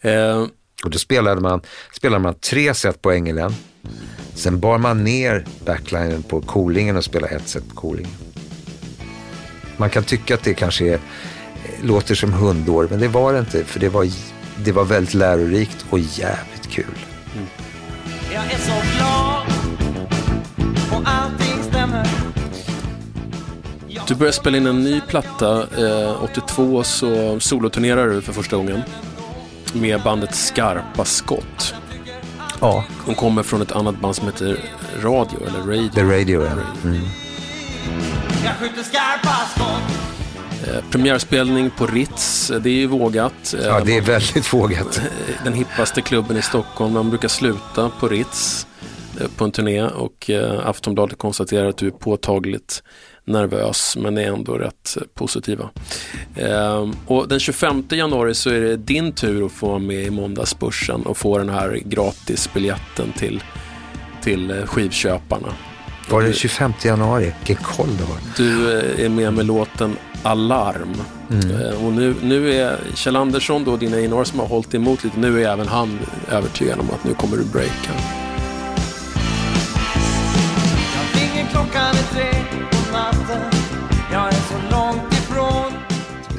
[0.00, 0.48] Eh,
[0.84, 1.60] och då spelade man,
[1.92, 3.54] spelade man tre set på Ängelen.
[4.34, 8.25] Sen bar man ner backlinen på Kolingen och spelade ett set på Kolingen.
[9.76, 11.00] Man kan tycka att det kanske är,
[11.82, 13.64] låter som hundår, men det var det inte.
[13.64, 14.08] För det var,
[14.64, 16.84] det var väldigt lärorikt och jävligt kul.
[17.34, 17.46] Mm.
[18.32, 19.46] Jag är så glad
[20.92, 22.06] och allting stämmer.
[24.08, 25.62] Du började spela in en ny platta.
[25.62, 28.82] Eh, 82 så soloturnerar du för första gången
[29.72, 31.74] med bandet Skarpa Skott.
[32.60, 32.84] Ja.
[33.06, 34.58] De kommer från ett annat band som heter
[35.02, 35.90] Radio, eller Radio.
[35.90, 36.52] The Radio, ja.
[36.84, 37.00] Mm.
[38.46, 39.98] Jag skjuter skarpa skott.
[40.68, 43.54] Eh, premiärspelning på Ritz, det är ju vågat.
[43.58, 45.00] Eh, Ja, det är väldigt vågat.
[45.44, 46.92] Den hippaste klubben i Stockholm.
[46.92, 48.66] Man brukar sluta på Ritz
[49.20, 52.82] eh, på en turné och eh, Aftonbladet konstaterar att du är påtagligt
[53.24, 55.70] nervös men är ändå rätt positiva.
[56.36, 60.10] Eh, och den 25 januari så är det din tur att få vara med i
[60.10, 63.42] Måndagsbörsen och få den här gratisbiljetten till,
[64.22, 65.48] till eh, skivköparna.
[66.10, 67.32] Var det 25 januari?
[67.46, 68.16] Vilken koll det var.
[68.36, 70.94] Du eh, är med med låten Alarm.
[71.30, 75.18] Eh, Och nu, nu är Kjell Andersson, då, din A&R som har hållit emot lite,
[75.18, 75.98] nu är även han
[76.30, 77.92] övertygad om att nu kommer du breaka.
[80.94, 82.30] Jag ringer klockan är tre
[82.70, 83.40] på natten.
[84.12, 85.72] Jag är så långt ifrån.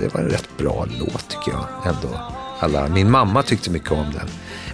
[0.01, 2.19] Det var en rätt bra låt tycker jag ändå.
[2.59, 4.27] Alla, min mamma tyckte mycket om den,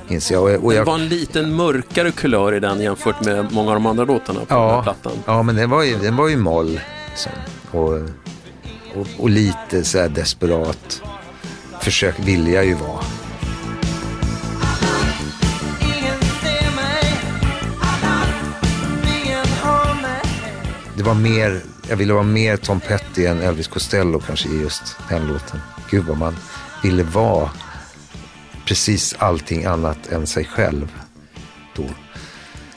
[0.07, 0.43] minns jag.
[0.43, 3.75] Och, och Det jag var en liten mörkare kulör i den jämfört med många av
[3.75, 5.11] de andra låtarna på den här ja, plattan.
[5.25, 6.79] ja, men den var ju, den var ju moll.
[7.09, 7.31] Liksom.
[7.71, 7.93] Och,
[8.95, 11.01] och, och lite så desperat.
[11.81, 13.03] Försök vill jag ju vara.
[20.97, 24.97] Det var mer, jag ville vara mer Tom Petty än Elvis Costello kanske i just
[25.09, 25.59] den låten.
[25.89, 26.35] Gud vad man
[26.83, 27.49] ville vara
[28.65, 30.99] precis allting annat än sig själv
[31.75, 31.85] då.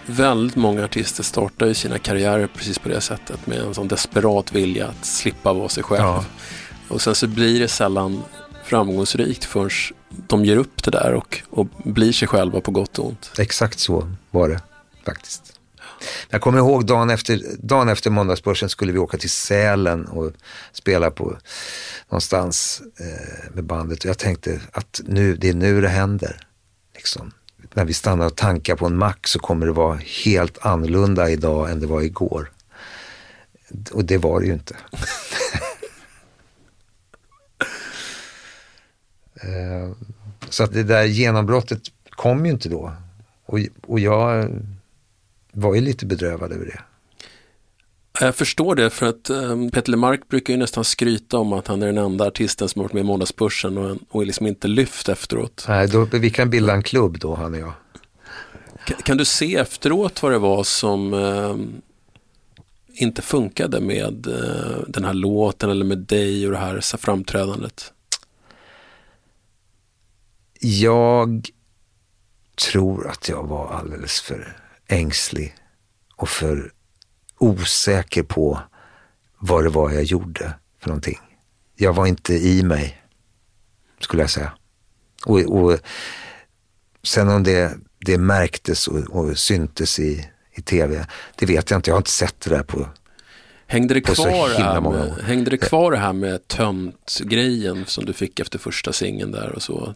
[0.07, 4.53] Väldigt många artister startar ju sina karriärer precis på det sättet med en sån desperat
[4.53, 6.03] vilja att slippa vara sig själv.
[6.03, 6.25] Ja.
[6.89, 8.23] Och sen så blir det sällan
[8.65, 9.71] framgångsrikt förrän
[10.09, 13.33] de ger upp det där och, och blir sig själva på gott och ont.
[13.39, 14.61] Exakt så var det
[15.05, 15.56] faktiskt.
[16.31, 20.33] Jag kommer ihåg dagen efter, dagen efter måndagsbörsen skulle vi åka till Sälen och
[20.73, 21.37] spela på
[22.09, 23.99] någonstans eh, med bandet.
[23.99, 26.47] Och jag tänkte att nu, det är nu det händer.
[26.95, 27.33] Liksom.
[27.75, 31.71] När vi stannar och tankar på en mack så kommer det vara helt annorlunda idag
[31.71, 32.53] än det var igår.
[33.93, 34.77] Och det var det ju inte.
[39.41, 39.93] Eh,
[40.49, 42.93] så att det där genombrottet kom ju inte då.
[43.47, 44.51] Och, och jag
[45.57, 46.81] var ju lite bedrövad över det.
[48.21, 51.83] Jag förstår det för att um, Peter Lemark brukar ju nästan skryta om att han
[51.83, 54.69] är den enda artisten som har varit med i Måndagsbörsen och, och är liksom inte
[54.69, 55.65] lyft efteråt.
[55.69, 57.73] Nej, då, vi kan bilda en klubb då, han och jag.
[58.87, 61.83] Kan, kan du se efteråt vad det var som ehm,
[62.89, 67.93] inte funkade med eh, den här låten eller med dig och det här så framträdandet?
[70.61, 71.51] Jag
[72.71, 74.57] tror att jag var alldeles för
[74.89, 75.55] ängslig
[76.17, 76.73] och för
[77.39, 78.61] osäker på
[79.39, 81.19] vad det var jag gjorde för någonting.
[81.77, 83.03] Jag var inte i mig,
[84.01, 84.53] skulle jag säga.
[85.27, 85.79] Och, och
[87.03, 91.91] sen om det, det märktes och, och syntes i, i tv, det vet jag inte.
[91.91, 92.89] Jag har inte sett det där på...
[93.67, 98.59] Hängde det kvar, med, hängde det kvar det här med tömt-grejen som du fick efter
[98.59, 99.95] första singeln där och så?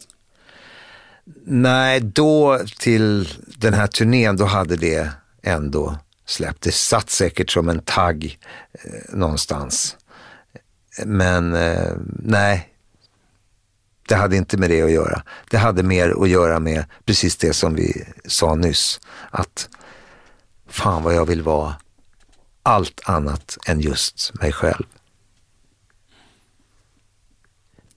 [1.44, 5.10] Nej, då till den här turnén, då hade det
[5.42, 6.62] ändå släppt.
[6.62, 8.38] Det satt säkert som en tagg
[8.72, 9.96] eh, någonstans.
[11.04, 12.68] Men eh, nej,
[14.08, 15.22] det hade inte med det att göra.
[15.50, 19.00] Det hade mer att göra med precis det som vi sa nyss.
[19.30, 19.68] Att
[20.68, 21.74] fan vad jag vill vara
[22.62, 24.86] allt annat än just mig själv.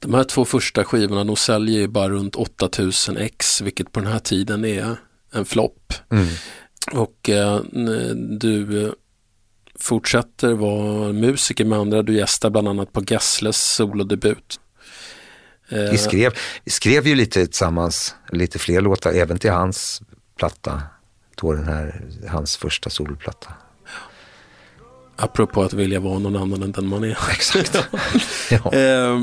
[0.03, 4.11] De här två första skivorna de säljer ju bara runt 8000 ex vilket på den
[4.11, 4.95] här tiden är
[5.33, 5.93] en flopp.
[6.11, 6.27] Mm.
[6.91, 7.59] Och eh,
[8.39, 8.91] du eh,
[9.79, 12.01] fortsätter vara musiker med andra.
[12.01, 14.59] Du gästar bland annat på Gessles solodebut.
[15.69, 20.01] Eh, Vi skrev, vi skrev ju lite tillsammans, lite fler låtar, även till hans
[20.37, 20.81] platta.
[21.35, 23.53] Då den här, hans första solplatta.
[25.15, 27.09] Apropå att vilja vara någon annan än den man är.
[27.31, 27.77] Exakt.
[28.51, 28.73] ja.
[28.73, 29.21] Eh,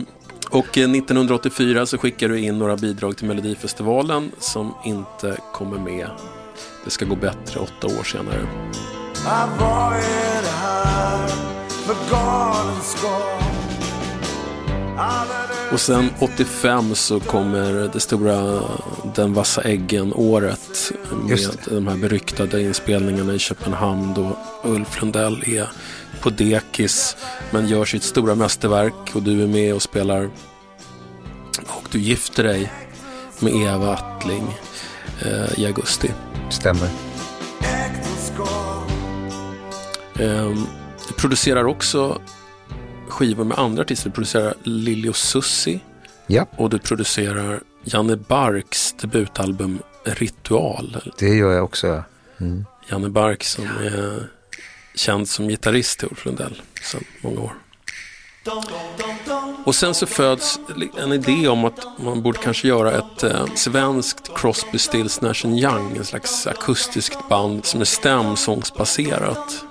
[0.50, 6.10] och eh, 1984 så skickar du in några bidrag till Melodifestivalen som inte kommer med.
[6.84, 8.46] Det ska gå bättre åtta år senare.
[15.72, 18.60] Och sen 85 så kommer det stora
[19.14, 20.92] Den vassa äggen-året
[21.28, 25.68] med de här beryktade inspelningarna i Köpenhamn då Ulf Lundell är
[26.20, 27.16] på dekis
[27.50, 30.30] men gör sitt stora mästerverk och du är med och spelar
[31.66, 32.72] och du gifter dig
[33.40, 34.58] med Eva Attling
[35.22, 36.10] eh, i augusti.
[36.50, 36.88] Stämmer.
[40.20, 40.66] Ehm,
[41.08, 42.20] du producerar också
[43.08, 44.08] skivor med andra artister.
[44.10, 45.80] Du producerar Lili och Susi
[46.26, 51.12] Ja, och du producerar Janne Barks debutalbum Ritual.
[51.18, 52.04] det gör jag också.
[52.38, 52.64] Mm.
[52.90, 54.28] Janne Bark som är
[54.94, 57.52] känd som gitarrist till Ulf Lundell sedan många år.
[59.64, 60.60] Och sen så föds
[60.98, 65.96] en idé om att man borde kanske göra ett eh, svenskt Crosby, Stills, Nash Young,
[65.96, 69.64] en slags akustiskt band som är stämsångsbaserat.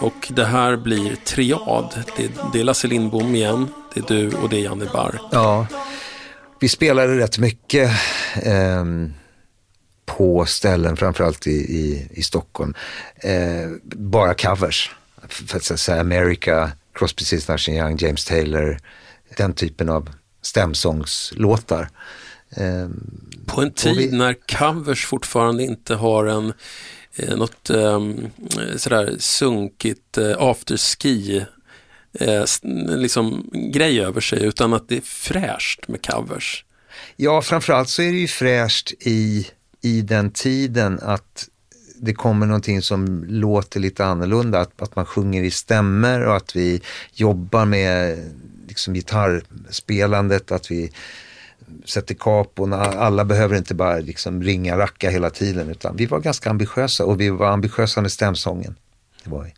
[0.00, 2.04] Och det här blir triad.
[2.16, 5.20] Det det är Lasse Lindbom igen, det är du och det är Janne Bark.
[5.30, 5.66] Ja,
[6.60, 7.90] vi spelade rätt mycket
[8.42, 9.14] ehm,
[10.08, 12.74] på ställen, framförallt i, i, i Stockholm.
[13.16, 14.90] Eh, bara covers.
[15.28, 18.78] För att säga America, Crosby, Stills, Nash Young, James Taylor.
[19.36, 20.08] Den typen av
[20.42, 21.88] stämsångslåtar.
[22.56, 26.52] Ehm, På en tid vi- när covers fortfarande inte har en
[27.16, 28.00] eh, något eh,
[28.76, 31.44] sådär sunkigt eh, afterski
[32.20, 32.44] eh,
[32.96, 36.64] liksom grej över sig utan att det är fräscht med covers.
[37.16, 39.46] Ja, framförallt så är det ju fräscht i,
[39.80, 41.48] i den tiden att
[42.00, 46.56] det kommer någonting som låter lite annorlunda, att, att man sjunger i stämmer och att
[46.56, 48.18] vi jobbar med
[48.68, 50.92] liksom, gitarrspelandet, att vi
[51.84, 52.72] sätter kapon.
[52.72, 57.20] Alla behöver inte bara liksom, ringa racka hela tiden, utan vi var ganska ambitiösa och
[57.20, 58.74] vi var ambitiösa med stämsången.
[59.24, 59.54] Det var vi.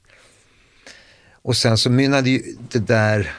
[1.43, 3.33] Och sen så mynnade ju det där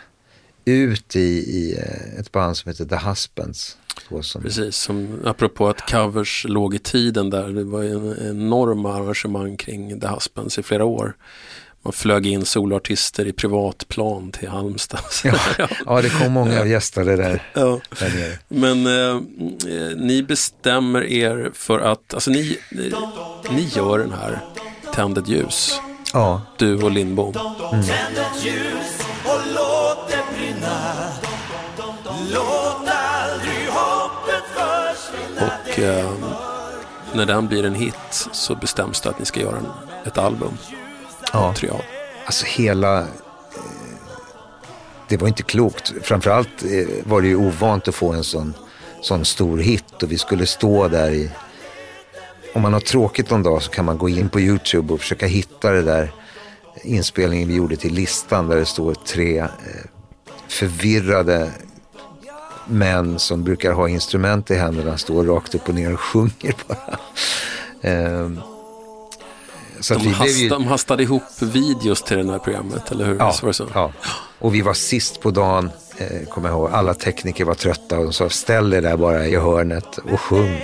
[0.65, 3.77] ut i, i eh, ett band som heter The Husbands.
[4.21, 7.49] Som, Precis, som apropå att covers låg i tiden där.
[7.49, 11.15] Det var en enorma arrangemang kring The Husbands i flera år.
[11.83, 14.99] Man flög in soloartister i privatplan till Halmstad.
[15.23, 17.79] ja, ja, det kom många och gästade där, Ja.
[17.99, 18.37] där.
[18.47, 19.15] Men eh,
[19.75, 22.93] eh, ni bestämmer er för att, alltså ni, ni,
[23.51, 24.39] ni gör den här
[24.93, 25.79] Tänd ett ljus,
[26.13, 27.33] Ja, du och Lindbom.
[27.33, 27.85] Tänd
[35.41, 36.11] Och eh,
[37.13, 39.67] när den blir en hit så bestäms det att ni ska göra en,
[40.05, 40.57] ett album.
[41.33, 41.53] ja.
[41.53, 41.81] Triad.
[42.25, 42.99] alltså hela...
[43.01, 43.07] eh,
[45.07, 45.93] Det var inte klokt.
[46.01, 48.53] Framförallt eh, var det ju ovant att få en sån,
[49.01, 51.31] sån stor hit och vi skulle stå där i...
[52.53, 55.25] Om man har tråkigt någon dag så kan man gå in på YouTube och försöka
[55.25, 56.11] hitta det där
[56.83, 59.47] inspelningen vi gjorde till listan där det står tre eh,
[60.47, 61.51] förvirrade
[62.67, 66.97] män som brukar ha instrument i händerna står rakt upp och ner och sjunger bara.
[67.81, 68.41] Ehm,
[69.79, 70.17] så De, blev ju...
[70.17, 73.15] hast, de hastade ihop videos till det här programmet, eller hur?
[73.19, 73.67] Ja, Visst var det så?
[73.73, 73.91] ja.
[74.39, 76.69] Och vi var sist på dagen, eh, kommer jag ihåg.
[76.73, 80.61] Alla tekniker var trötta och de sa ställ er där bara i hörnet och sjung.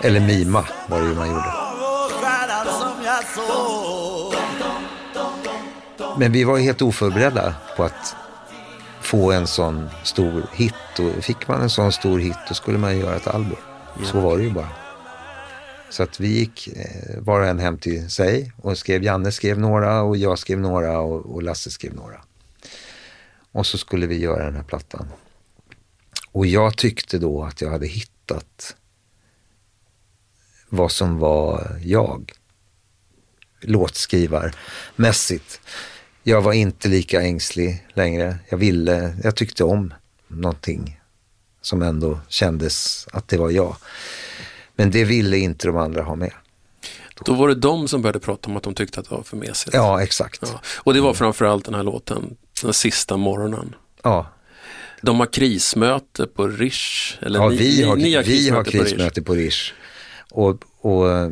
[0.00, 1.52] Eller mima var det ju man gjorde.
[6.18, 8.16] Men vi var helt oförberedda på att
[9.06, 10.74] få en sån stor hit.
[10.98, 13.58] Och fick man en sån stor hit då skulle man göra ett album.
[14.04, 14.68] Så var det ju bara.
[15.90, 19.58] Så att vi gick eh, var och en hem till sig och skrev, Janne skrev
[19.58, 22.20] några och jag skrev några och, och Lasse skrev några.
[23.52, 25.08] Och så skulle vi göra den här plattan.
[26.32, 28.76] Och jag tyckte då att jag hade hittat
[30.68, 32.32] vad som var jag.
[33.60, 35.60] Låtskrivarmässigt.
[36.28, 38.36] Jag var inte lika ängslig längre.
[38.48, 39.94] Jag ville, jag tyckte om
[40.28, 41.00] någonting
[41.60, 43.76] som ändå kändes att det var jag.
[44.76, 46.32] Men det ville inte de andra ha med.
[47.24, 49.36] Då var det de som började prata om att de tyckte att det var för
[49.36, 49.74] mesigt.
[49.74, 50.40] Ja, exakt.
[50.42, 50.60] Ja.
[50.76, 53.74] Och det var framförallt den här låten, den sista morgonen.
[54.02, 54.26] Ja,
[55.02, 57.18] De har krismöte på Rish.
[57.20, 58.82] Eller ja ni, vi, har, ni, ni vi har på Rish.
[58.82, 59.72] krismöte på Rish.
[60.30, 61.30] Och, och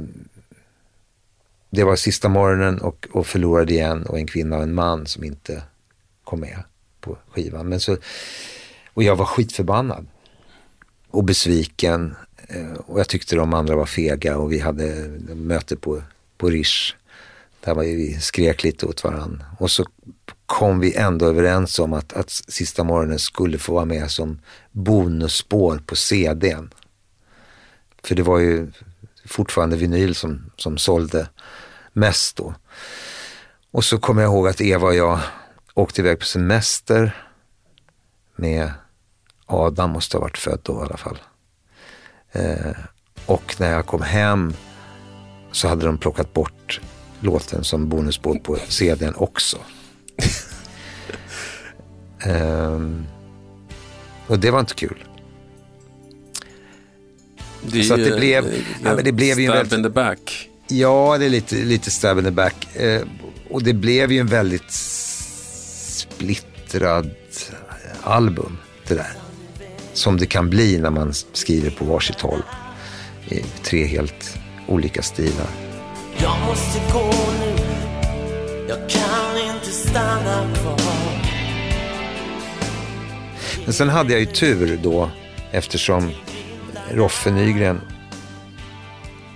[1.74, 5.24] det var sista morgonen och, och förlorade igen och en kvinna och en man som
[5.24, 5.62] inte
[6.24, 6.62] kom med
[7.00, 7.68] på skivan.
[7.68, 7.96] Men så,
[8.94, 10.06] och jag var skitförbannad
[11.10, 12.14] och besviken
[12.48, 14.84] eh, och jag tyckte de andra var fega och vi hade
[15.34, 16.02] möte på,
[16.36, 16.94] på Rish.
[17.60, 19.44] Där var vi skrek lite åt varandra.
[19.58, 19.84] Och så
[20.46, 25.78] kom vi ändå överens om att, att sista morgonen skulle få vara med som bonusspår
[25.86, 26.70] på CDn.
[28.02, 28.70] För det var ju
[29.26, 31.28] fortfarande vinyl som, som sålde
[31.94, 32.54] mest då.
[33.70, 35.20] Och så kommer jag ihåg att Eva och jag
[35.74, 37.26] åkte iväg på semester
[38.36, 38.72] med
[39.46, 41.18] Adam, måste ha varit född då i alla fall.
[42.32, 42.76] Eh,
[43.26, 44.54] och när jag kom hem
[45.52, 46.80] så hade de plockat bort
[47.20, 49.58] låten som bonusspår på CDn också.
[52.20, 53.06] Ehm,
[54.26, 55.04] och det var inte kul.
[57.62, 59.88] Det Så att det blev- eh, ja, men det blev ju en väldigt- in the
[59.90, 60.50] back.
[60.68, 62.76] Ja, det är lite, lite stab in the back.
[62.76, 63.02] Eh,
[63.50, 64.70] och det blev ju en väldigt
[65.90, 67.10] splittrad
[68.02, 68.58] album,
[68.88, 69.12] det där.
[69.92, 72.42] Som det kan bli när man skriver på varsitt håll.
[73.28, 74.36] I tre helt
[74.66, 75.48] olika stilar.
[76.18, 77.56] Jag måste gå nu
[78.68, 80.80] Jag kan inte stanna kvar
[83.64, 85.10] Men sen hade jag ju tur då
[85.52, 86.10] eftersom
[86.90, 87.80] Roffe Nygren,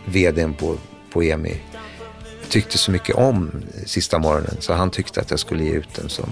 [0.05, 0.77] vdn på,
[1.13, 1.61] på EMI,
[2.49, 3.51] tyckte så mycket om
[3.87, 6.31] Sista morgonen så han tyckte att jag skulle ge ut den som,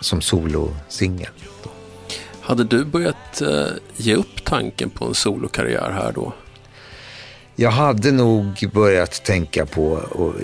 [0.00, 1.30] som solosingel.
[2.40, 6.32] Hade du börjat eh, ge upp tanken på en solokarriär här då?
[7.56, 10.34] Jag hade nog börjat tänka på och,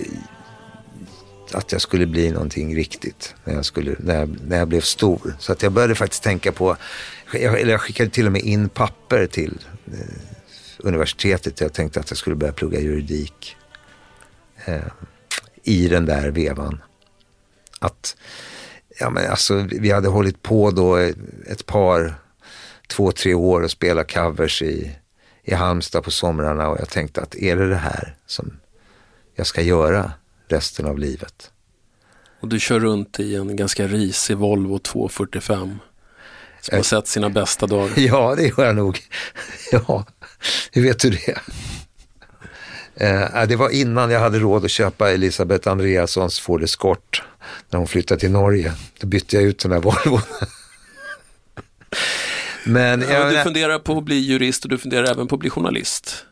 [1.52, 5.36] att jag skulle bli någonting riktigt när jag, skulle, när jag, när jag blev stor.
[5.38, 6.76] Så att jag började faktiskt tänka på,
[7.32, 9.58] jag, eller jag skickade till och med in papper till
[9.92, 9.98] eh,
[10.82, 11.60] universitetet.
[11.60, 13.56] Jag tänkte att jag skulle börja plugga juridik
[14.64, 14.80] eh,
[15.62, 16.82] i den där vevan.
[17.80, 18.16] Att,
[18.98, 20.96] ja men alltså vi hade hållit på då
[21.46, 22.14] ett par,
[22.88, 24.96] två, tre år och spela covers i,
[25.42, 28.56] i Halmstad på somrarna och jag tänkte att är det det här som
[29.34, 30.12] jag ska göra
[30.48, 31.50] resten av livet?
[32.40, 35.78] Och du kör runt i en ganska risig Volvo 245.
[36.60, 36.82] Som har Eh.
[36.82, 37.92] sett sina bästa dagar.
[37.96, 38.98] Ja, det gör jag nog.
[39.72, 40.04] Ja,
[40.72, 41.38] hur vet du det?
[42.94, 47.22] Eh, det var innan jag hade råd att köpa Elisabeth Andreassons Ford Escort
[47.70, 48.72] när hon flyttade till Norge.
[49.00, 50.20] Då bytte jag ut den här Volvon.
[52.64, 55.40] Men Ja, jag, du funderar på att bli jurist och du funderar även på att
[55.40, 56.24] bli journalist.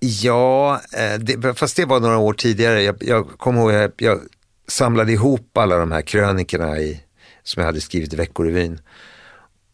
[0.00, 2.82] Ja, eh, det, fast det var några år tidigare.
[2.82, 4.20] Jag, jag kommer ihåg, jag, jag
[4.68, 7.00] samlade ihop alla de här krönikorna i,
[7.42, 8.80] som jag hade skrivit i Veckorevyn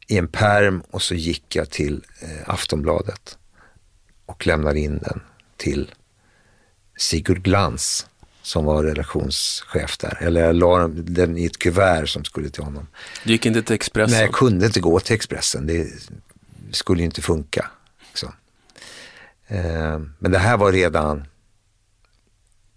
[0.07, 3.39] i en perm och så gick jag till eh, Aftonbladet
[4.27, 5.21] och lämnade in den
[5.57, 5.95] till
[6.97, 8.07] Sigurd Glans
[8.43, 10.19] som var redaktionschef där.
[10.23, 12.87] Eller jag la den- den i ett kuvert som skulle till honom.
[13.25, 14.13] Du gick inte till Expressen.
[14.17, 15.67] Nej, jag kunde inte gå till Expressen.
[15.67, 15.89] Det
[16.71, 17.71] skulle ju inte funka.
[18.09, 18.33] Liksom.
[19.47, 21.27] Eh, men det här var redan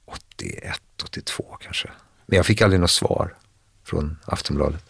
[0.06, 1.90] 81, 82 kanske.
[2.26, 3.36] Men jag fick aldrig något svar
[3.84, 4.84] från Aftonbladet.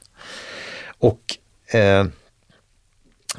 [0.97, 1.38] Och
[1.76, 2.05] eh,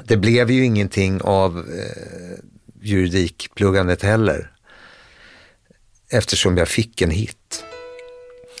[0.03, 2.37] det blev ju ingenting av eh,
[2.81, 4.51] juridikpluggandet heller.
[6.11, 7.63] Eftersom jag fick en hit.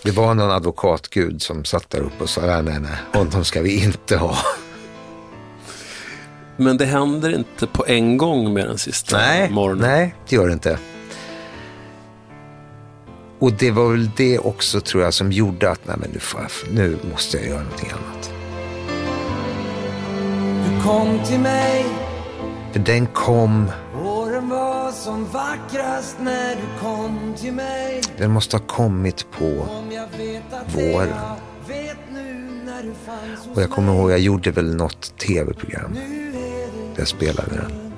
[0.03, 3.61] Det var någon advokatgud som satt där uppe och sa nej, nej, nej, honom ska
[3.61, 4.37] vi inte ha.
[6.57, 9.89] Men det händer inte på en gång med den sista Nej, morgonen.
[9.89, 10.79] nej, det gör det inte.
[13.39, 16.41] Och det var väl det också tror jag som gjorde att nej, men nu, får
[16.41, 18.31] jag, nu måste jag göra någonting annat.
[20.65, 21.85] Du kom till mig
[22.71, 23.71] För den kom,
[24.99, 29.67] som vackrast när du kom till mig den måste ha kommit på
[30.75, 31.13] Våren.
[33.55, 37.93] Och jag kommer ihåg, jag gjorde väl något tv-program där jag spelade den.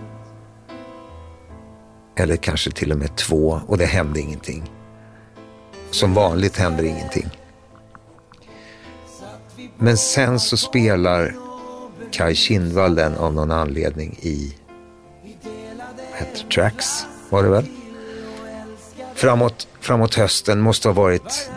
[2.15, 4.71] Eller kanske till och med två och det hände ingenting.
[5.91, 7.29] Som vanligt händer ingenting.
[9.77, 11.35] Men sen så spelar
[12.11, 14.55] Kai Kindvall den av någon anledning i
[16.33, 17.65] det, Tracks var det väl?
[19.21, 21.49] framåt, framåt hösten, måste ha varit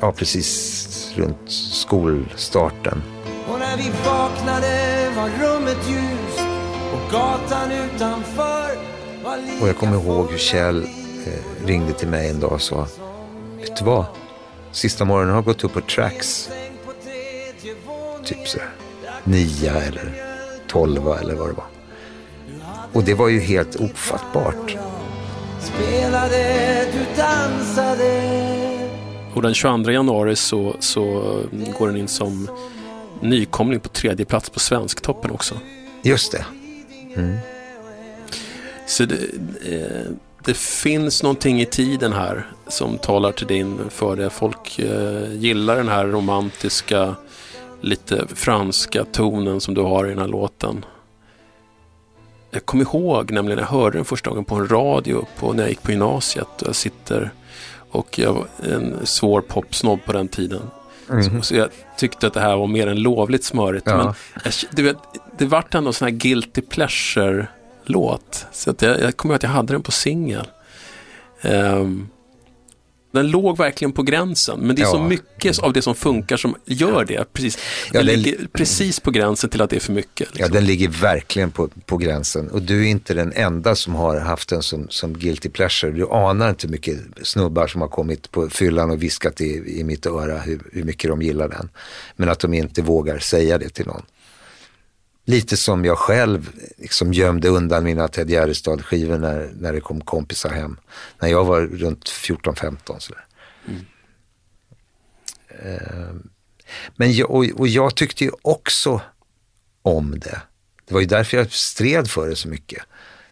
[0.00, 3.02] ja, precis runt skolstarten.
[3.48, 6.40] Och när vi vaknade var rummet ljust
[6.92, 8.78] och gatan utanför
[9.24, 10.82] var lika Och jag kommer ihåg hur Kjell
[11.26, 12.86] eh, ringde till mig en dag och sa,
[13.60, 14.04] vet du vad?
[14.72, 16.50] Sista morgonen har gått upp på tracks,
[18.24, 18.70] typ så här,
[19.24, 20.14] nia eller
[20.68, 21.75] tolva eller vad det var.
[22.92, 24.76] Och det var ju helt ofattbart.
[25.60, 28.32] Spelade, du dansade
[29.34, 31.02] Och den 22 januari så, så
[31.78, 32.48] går den in som
[33.20, 35.54] nykomling på tredje plats på Svensktoppen också.
[36.02, 36.44] Just det.
[38.86, 39.16] Så det,
[39.64, 40.12] eh,
[40.44, 44.30] det finns någonting i tiden här som talar till din fördel.
[44.30, 47.14] Folk eh, gillar den här romantiska,
[47.80, 50.84] lite franska tonen som du har i den här låten.
[52.50, 55.70] Jag kommer ihåg nämligen, jag hörde den första gången på en radio på, när jag
[55.70, 56.62] gick på gymnasiet.
[56.62, 57.30] Och jag sitter
[57.90, 60.62] och jag var en svår popsnobb på den tiden.
[61.06, 63.86] Så, så jag tyckte att det här var mer än lovligt smörigt.
[63.86, 63.96] Ja.
[63.96, 64.96] Men jag, du vet,
[65.38, 68.46] det vart ändå en sån här guilty pleasure-låt.
[68.52, 70.46] Så att jag, jag kommer ihåg att jag hade den på singel.
[71.42, 72.08] Ehm,
[73.16, 75.08] den låg verkligen på gränsen, men det är så Ja.
[75.08, 77.32] mycket av det som funkar som gör det.
[77.32, 77.58] Precis,
[77.92, 80.28] Ja, den det- ligger precis på gränsen till att det är för mycket.
[80.32, 80.52] Ja, Liksom.
[80.54, 82.48] den ligger verkligen på, på gränsen.
[82.50, 85.92] Och du är inte den enda som har haft den som, som guilty pleasure.
[85.92, 89.84] Du anar inte hur mycket snubbar som har kommit på fyllan och viskat i, i
[89.84, 91.68] mitt öra hur, hur mycket de gillar den.
[92.16, 94.02] Men att de inte vågar säga det till någon.
[95.28, 100.50] Lite som jag själv liksom gömde undan mina Ted Gärdestad-skivor när, när det kom kompisar
[100.50, 100.76] hem.
[101.18, 103.24] När jag var runt 14-15 sådär.
[105.48, 106.14] Eh,
[106.96, 109.00] Men jag, och, och jag tyckte ju också
[109.82, 110.40] om det.
[110.84, 112.82] Det var ju därför jag stred för det så mycket.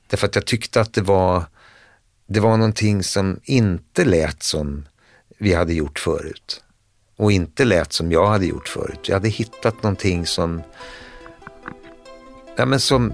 [0.07, 1.45] Därför att jag tyckte att det var,
[2.27, 4.87] det var någonting som inte lät som
[5.39, 6.61] vi hade gjort förut.
[7.17, 9.09] Och inte lät som jag hade gjort förut.
[9.09, 10.63] Jag hade hittat någonting som,
[12.57, 13.13] ja men som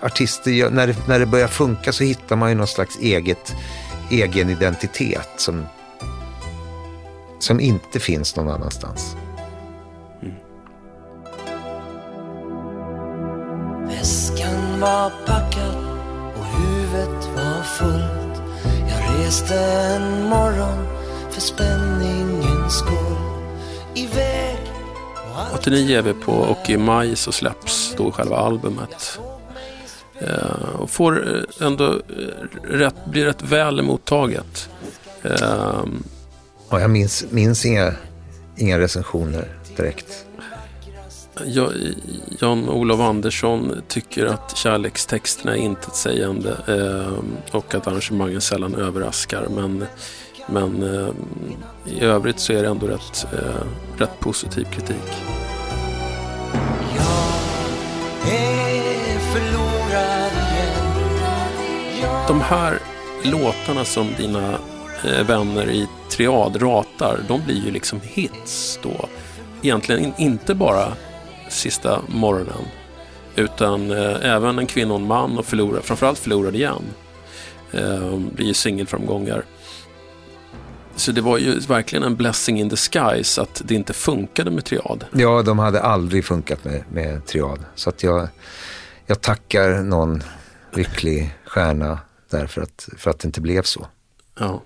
[0.00, 3.54] artister gör, när det, när det börjar funka så hittar man ju någon slags eget,
[4.10, 5.66] egen identitet som,
[7.38, 9.16] som inte finns någon annanstans.
[10.22, 10.34] Mm.
[13.88, 15.76] Väskan var packad
[16.36, 18.42] och huvudet var fullt.
[18.88, 20.86] Jag reste en morgon
[21.30, 23.16] för spänningens skull.
[23.94, 24.06] I
[25.54, 29.20] 89 är vi på och i maj så släpps då själva albumet.
[30.18, 31.98] Eh, och får eh, ändå eh,
[32.62, 34.68] rätt, blir rätt väl mottaget.
[35.22, 35.84] Eh,
[36.70, 37.92] Ja, jag minns, minns inga,
[38.56, 40.24] inga recensioner direkt.
[41.44, 41.70] Ja,
[42.40, 47.18] Jan-Olof Andersson tycker att kärlekstexterna är intetsägande eh,
[47.56, 49.48] och att arrangemangen sällan överraskar.
[49.50, 49.86] Men,
[50.50, 51.12] men eh,
[51.84, 55.12] i övrigt så är det ändå rätt, eh, rätt positiv kritik.
[58.26, 62.78] är förlorad igen De här
[63.24, 64.58] låtarna som dina
[65.04, 69.08] eh, vänner i Triad ratar, de blir ju liksom hits då.
[69.62, 70.92] Egentligen in, inte bara
[71.48, 72.64] Sista morgonen,
[73.36, 76.82] utan eh, även En kvinna och en man och förlora, framförallt Förlorad igen.
[77.72, 79.44] Eh, blir ju singelframgångar.
[80.98, 85.04] Så det var ju verkligen en blessing in disguise att det inte funkade med Triad.
[85.12, 87.64] Ja, de hade aldrig funkat med, med triad.
[87.74, 88.28] Så att jag,
[89.06, 90.22] jag tackar någon
[90.72, 91.98] lycklig stjärna
[92.30, 93.86] därför att, för att det inte blev så.
[94.38, 94.62] Ja.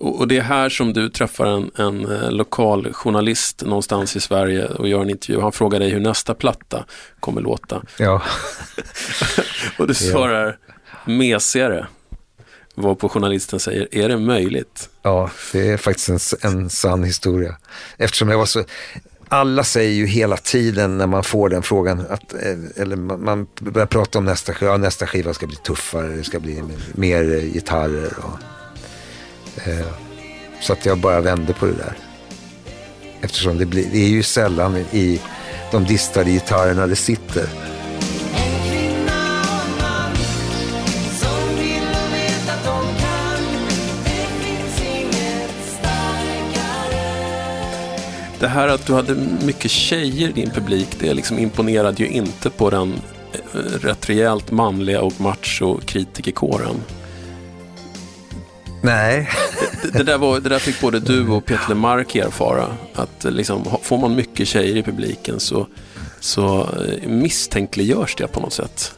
[0.00, 4.66] Och, det är här som du träffar en, en eh, lokal journalist någonstans i Sverige
[4.66, 5.40] och gör en intervju.
[5.40, 6.84] Han frågar dig hur nästa platta
[7.20, 7.82] kommer låta.
[7.98, 8.22] Ja,
[9.78, 10.58] Och du svarar
[11.04, 11.86] mesigare.
[12.74, 14.88] Varpå journalisten säger, är det möjligt?
[15.02, 17.56] ja det är faktiskt en, en sann historia.
[17.96, 18.64] Eftersom jag var så...
[19.28, 23.86] Alla säger ju hela tiden när man får den frågan, att, eh, eller man börjar
[23.86, 26.62] prata om nästa skiva, ja, nästa skiva ska bli tuffare, det ska bli
[26.92, 28.12] mer eh, gitarrer.
[28.18, 28.38] Och,
[29.68, 29.86] eh,
[30.60, 31.98] så att jag bara vände på det där.
[33.20, 35.20] Eftersom det, blir, det är ju sällan i
[35.72, 37.73] de distade gitarrerna det sitter.
[48.40, 49.14] Det här att du hade
[49.44, 52.92] mycket tjejer i din publik, det liksom imponerade ju inte på den
[53.32, 56.76] eh, rätt rejält manliga och macho kritikerkåren.
[58.82, 59.30] Nej,
[59.82, 62.76] Det, det, där var, det där fick både du och Peter Lemark erfara.
[62.94, 65.66] Att liksom, får man mycket tjejer i publiken så,
[66.20, 68.94] så eh, misstänkliggörs det på något sätt.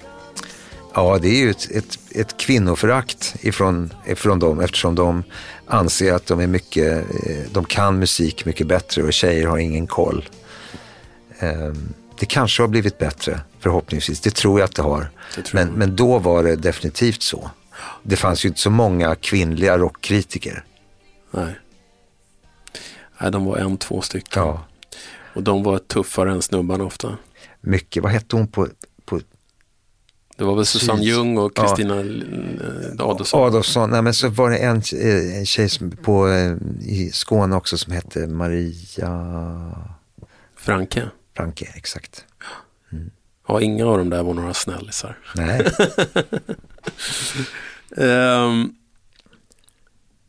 [0.95, 5.24] Ja, det är ju ett, ett, ett kvinnoförakt ifrån, ifrån dem eftersom de
[5.67, 9.87] anser att de är mycket, eh, de kan musik mycket bättre och tjejer har ingen
[9.87, 10.29] koll.
[11.39, 14.21] Ehm, Det kanske har blivit bättre, förhoppningsvis.
[14.21, 15.11] Det tror jag att det har.
[15.37, 17.51] Det Men, men då var det definitivt så.
[18.03, 20.64] Det fanns ju inte så många kvinnliga rockkritiker.
[21.31, 21.55] Nej.
[23.21, 24.43] Nej, de var en, två stycken.
[24.43, 24.64] Ja,
[25.35, 27.17] Och de var tuffare än snubbarna ofta.
[27.61, 28.03] mycket.
[28.03, 28.69] Vad hette hon på,
[29.05, 29.21] på
[30.37, 31.03] Det var väl Susanne.
[31.03, 31.62] Ljung och Ja.
[31.62, 33.43] Kristina eh, Adolfsson.
[33.47, 33.91] Adolfsson?
[33.91, 35.68] Nej, men så var det en, eh, en tjej
[36.03, 39.72] på, eh, i Skåne också som hette Maria
[40.57, 41.11] Franke.
[41.37, 42.24] Franke, exakt.
[43.49, 45.18] Ja, inga av dem där var några snällisar.
[45.34, 45.66] Nej,
[47.97, 48.74] Ehm,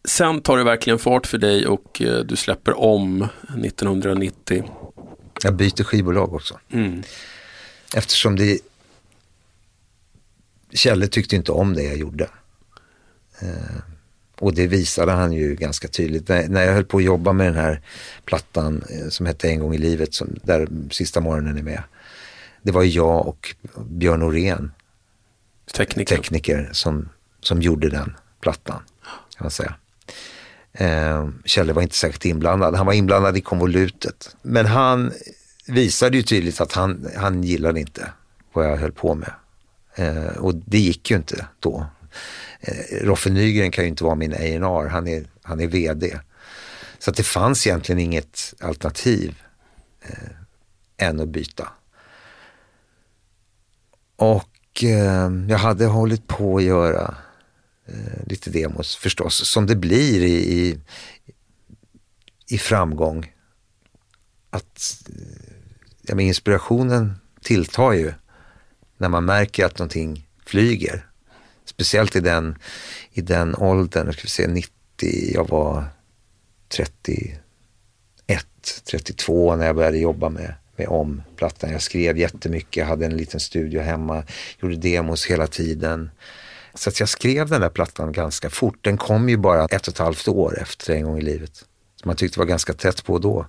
[0.08, 3.28] sen tar det verkligen fart för dig och eh, du släpper om
[3.66, 4.72] 1990.
[5.44, 6.60] jag byter skivbolag också.
[6.72, 7.04] Mm.
[7.96, 8.60] Eftersom det...
[10.74, 12.30] Kjelle tyckte inte om det jag gjorde.
[13.40, 13.78] Eh,
[14.40, 16.28] och det visade han ju ganska tydligt.
[16.28, 17.82] När, jag höll på att jobba med den här
[18.26, 21.84] plattan eh, som hette En gång i livet, som, där Sista morgonen är med.
[22.62, 23.56] Det var jag och
[23.90, 24.72] Björn Norén,
[25.74, 26.16] Tekniker.
[26.16, 27.10] tekniker, som,
[27.42, 28.82] som gjorde den plattan.
[29.38, 29.76] Kan man säga.
[30.74, 32.76] Eh, Kjelle var inte särskilt inblandad.
[32.76, 34.36] Han var inblandad i konvolutet.
[34.42, 35.12] Men han
[35.68, 38.12] visade ju tydligt att han, han gillade inte
[38.54, 39.32] vad jag höll på med.
[39.98, 41.86] Eh, och det gick ju inte då.
[42.60, 46.20] Eh, Roffe Nygren kan ju inte vara min A&R, han är, han är vd.
[47.00, 49.42] Så att det fanns egentligen inget alternativ
[50.02, 51.70] eh, än att byta.
[54.16, 57.16] Och eh, jag hade hållit på att göra
[57.86, 60.80] eh, lite demos förstås, som det blir i, i,
[62.50, 63.34] i framgång.
[64.50, 65.16] Att eh,
[66.02, 68.14] ja, men inspirationen tilltar ju
[68.98, 71.06] när man märker att någonting flyger.
[71.66, 72.58] Speciellt i den,
[73.12, 74.72] i den åldern, jag ska vi se, 90,
[75.34, 75.86] jag var
[76.70, 77.40] 31,
[78.92, 81.72] 32 när jag började jobba med, med om-plattan.
[81.72, 84.24] Jag skrev jättemycket, jag hade en liten studio hemma,
[84.62, 86.10] gjorde demos hela tiden.
[86.74, 88.78] Så att jag skrev den där plattan ganska fort.
[88.82, 91.56] Den kom ju bara ett och ett halvt år efter En gång i livet.
[91.56, 93.46] Som man tyckte var ganska tätt på då.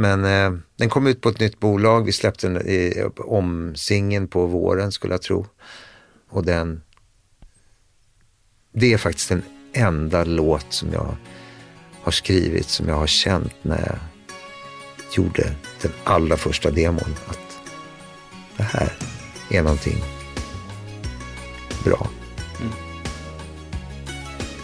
[0.00, 2.04] Men eh, den kom ut på ett nytt bolag.
[2.04, 3.74] Vi släppte den i, om
[4.30, 5.46] på våren skulle jag tro.
[6.30, 6.82] Och den...
[8.72, 9.42] Det är faktiskt den
[9.72, 11.16] enda låt som jag
[12.02, 13.98] har skrivit, som jag har känt när jag
[15.16, 17.16] gjorde den allra första demon.
[17.26, 17.58] Att
[18.56, 18.92] det här
[19.50, 20.04] är någonting
[21.84, 22.08] bra.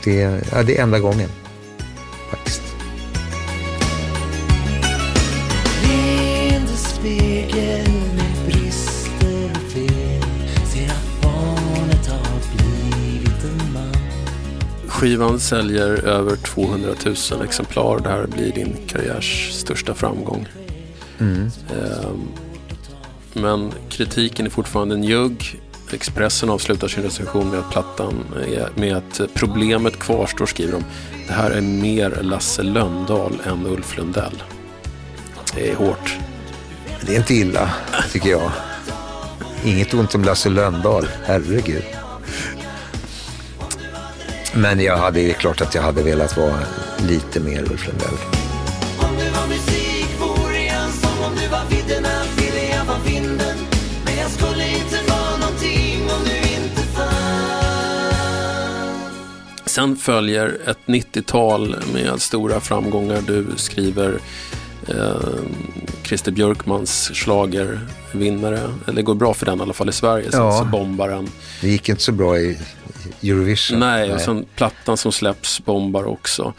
[0.05, 1.29] Det, ja, det är enda gången
[7.07, 10.23] Leende spegel med brister och fel
[10.67, 13.93] Ser att barnet har blivit en man
[14.89, 16.89] Skivan säljer över 200
[17.33, 18.01] 000 exemplar.
[18.01, 20.49] Det här blir din karriärs största framgång.
[21.19, 21.51] Mm.
[21.71, 22.29] Ehm,
[23.33, 25.61] Men kritiken är fortfarande njugg.
[25.93, 28.15] Expressen avslutar sin recension med att plattan
[28.47, 30.85] är, med att problemet kvarstår skriver de.
[31.27, 34.43] Det här är mer Lasse Lönndahl än Ulf Lundell.
[35.55, 36.19] Det är hårt.
[37.01, 37.71] Det är inte illa,
[38.13, 38.51] tycker jag.
[39.65, 41.85] Inget ont om Lasse Lönndahl, herregud.
[44.55, 46.59] Men jag hade, det är klart att jag hade velat vara
[46.99, 48.19] lite mer Ulf Lundell.
[59.77, 63.23] Sen följer ett 90-tal med stora framgångar.
[63.27, 64.19] Du skriver
[64.89, 65.17] eh,
[66.07, 68.61] Christer Björkmans schlagervinnare.
[68.87, 70.31] Eller det går bra för den i alla fall i Sverige.
[70.31, 70.59] Sen Ja.
[70.59, 71.29] så bombar den.
[71.61, 72.59] Det gick inte så bra i
[73.23, 73.79] Eurovision.
[73.81, 76.55] Nej, och sen plattan som släpps bombar också.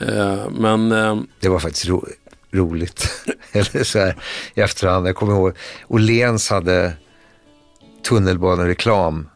[0.00, 2.06] Eh, men eh, Det var faktiskt ro
[2.52, 3.08] roligt.
[3.52, 4.16] Eller så här,
[4.54, 5.08] i efterhand.
[5.08, 5.56] Jag kommer ihåg,
[5.88, 6.92] Åhléns hade
[8.08, 9.28] tunnelbanereklam.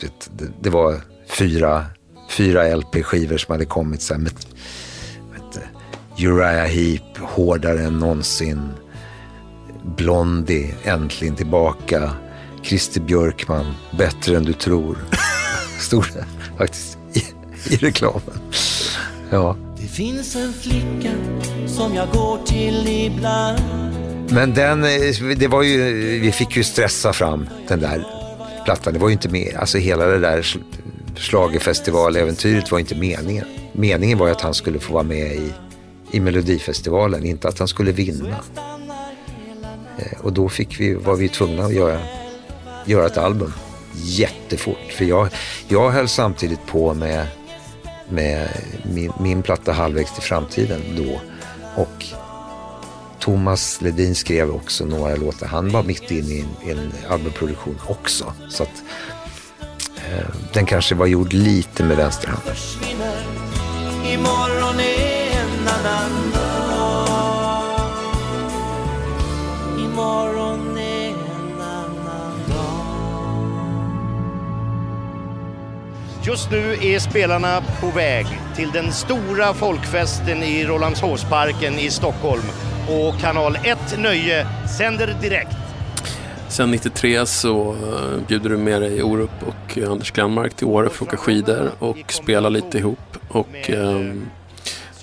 [0.00, 1.86] Det, det, det var fyra,
[2.30, 4.32] fyra LP-skivor som hade kommit så med,
[6.22, 8.68] Uriah Heep, Hårdare än någonsin.
[9.96, 12.10] Blondie, Äntligen tillbaka.
[12.62, 14.98] Christer Björkman, Bättre än du tror.
[15.80, 16.24] Stod det
[16.58, 17.22] faktiskt i,
[17.74, 18.40] i reklamen.
[19.30, 19.56] Ja.
[19.80, 21.10] Det finns en flicka
[21.66, 23.60] som jag går till ibland
[24.30, 28.06] Men den, eh, det var ju, vi fick ju stressa fram den där
[28.64, 28.92] plattan.
[28.92, 30.56] Det var ju inte med, alltså hela det där
[31.16, 33.44] schlagerfestivaläventyret var inte meningen.
[33.72, 35.52] Meningen var ju att han skulle få vara med i,
[36.12, 38.36] i Melodifestivalen, inte att han skulle vinna.
[39.98, 42.00] Eh, och då fick vi, var vi tvungna att göra,
[42.86, 43.52] göra ett album.
[43.94, 44.92] jättefort.
[44.92, 45.28] För jag,
[45.68, 47.26] jag höll samtidigt på med,
[48.08, 48.48] med
[48.84, 51.20] min, min platta Halvvägs till framtiden då.
[51.82, 52.06] Och
[53.18, 55.46] Thomas Ledin skrev också några låtar.
[55.46, 58.32] Han var mitt inne i en, en albumproduktion också.
[58.48, 58.82] Så att
[59.96, 62.54] eh, den kanske var gjord lite med vänsterhanden.
[62.54, 63.22] försvinner
[64.12, 65.31] Imorgon är
[65.62, 67.80] en annan dag
[69.78, 72.86] Imorgon är en annan dag
[76.24, 82.44] Just nu är spelarna på väg till den stora folkfesten i Rålambshovsparken i Stockholm.
[82.88, 84.46] Och kanal 1 Nöje
[84.78, 85.56] sänder direkt.
[86.48, 90.88] Sen 93 så eh, bjuder du med dig Orup och eh, Anders Glenmark till Åre
[90.88, 93.16] för att åka skidor och spela lite ihop.
[93.28, 94.30] Och ehm,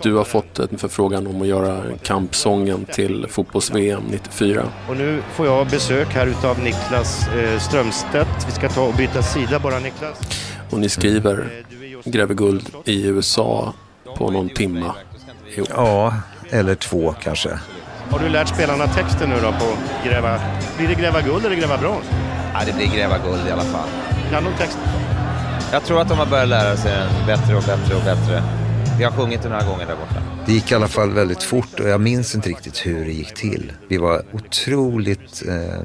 [0.02, 4.64] du har fått en förfrågan om att göra kampsången till fotbolls-VM 94.
[4.90, 8.48] Och nu får jag besök här utav Niklas eh, Strömstedt.
[8.48, 10.20] Vi ska ta och byta sida bara Niklas.
[10.70, 11.64] Och ni skriver
[12.06, 13.74] Gräver guld i USA
[14.18, 14.96] på någon timma
[15.56, 15.68] ihop.
[15.76, 16.14] Ja,
[16.50, 17.60] eller två kanske.
[18.10, 19.66] Har du lärt spelarna texten nu då på
[20.10, 20.40] gräva...
[20.78, 22.06] Blir det gräva guld eller gräva brons?
[22.54, 23.90] Ja, det blir gräva guld i alla fall.
[24.32, 24.82] Kan de texten?
[25.72, 28.44] Jag tror att de har börjat lära sig den bättre och bättre och bättre.
[29.00, 30.24] Vi har sjungit den några gånger där borta.
[30.46, 33.34] Det gick i alla fall väldigt fort och jag minns inte riktigt hur det gick
[33.34, 33.72] till.
[33.88, 35.82] Vi var otroligt eh,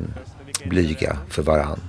[0.64, 1.80] blyga för varann.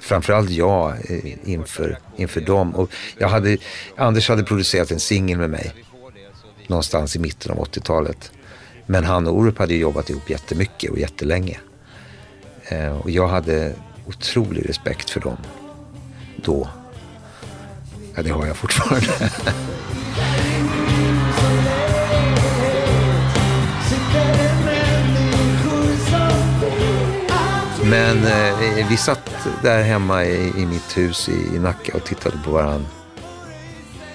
[0.00, 2.74] Framförallt jag eh, inför, inför dem.
[2.74, 3.56] Och jag hade,
[3.96, 5.72] Anders hade producerat en singel med mig
[6.66, 8.32] någonstans i mitten av 80-talet.
[8.86, 11.58] Men han och Orup hade jobbat ihop jättemycket och jättelänge.
[12.68, 13.72] Eh, och jag hade
[14.06, 15.36] otrolig respekt för dem
[16.36, 16.68] då.
[18.14, 19.06] Ja, det har jag fortfarande.
[27.84, 29.30] Men eh, vi satt
[29.62, 32.86] där hemma i, i mitt hus i, i Nacka och tittade på varann.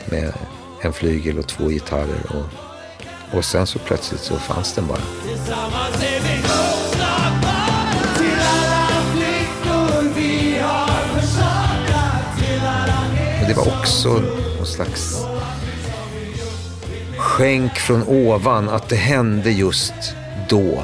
[0.06, 0.34] Med
[0.82, 2.26] en flygel och två gitarrer.
[2.30, 5.02] Och, och sen så plötsligt så fanns den bara.
[5.28, 6.42] Tillsammans är vi
[8.18, 11.22] Till alla flickor vi har
[12.38, 14.10] Till alla det var också
[14.58, 15.26] någon slags
[17.18, 19.94] skänk från ovan att det hände just
[20.50, 20.84] då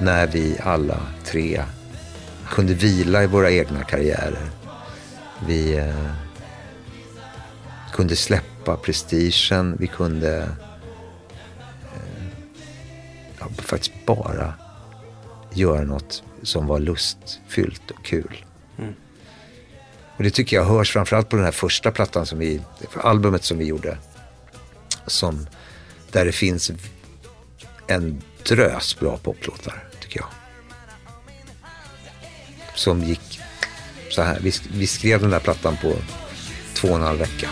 [0.00, 1.62] när vi alla tre
[2.50, 4.50] kunde vila i våra egna karriärer.
[5.46, 6.12] Vi eh,
[7.92, 10.38] kunde släppa prestigen, vi kunde
[11.94, 12.24] eh,
[13.38, 14.54] ja, faktiskt bara
[15.52, 18.44] göra något som var lustfyllt och kul.
[20.18, 22.60] Och det tycker jag hörs framförallt på den här första plattan som vi,
[23.02, 23.98] albumet som vi gjorde.
[25.06, 25.46] Som,
[26.10, 26.70] där det finns
[27.86, 30.28] en drös bra poplåtar, tycker jag.
[32.78, 33.40] Som gick
[34.10, 34.38] så här.
[34.40, 35.92] Vi, vi skrev den där plattan på
[36.74, 37.48] två och en halv vecka.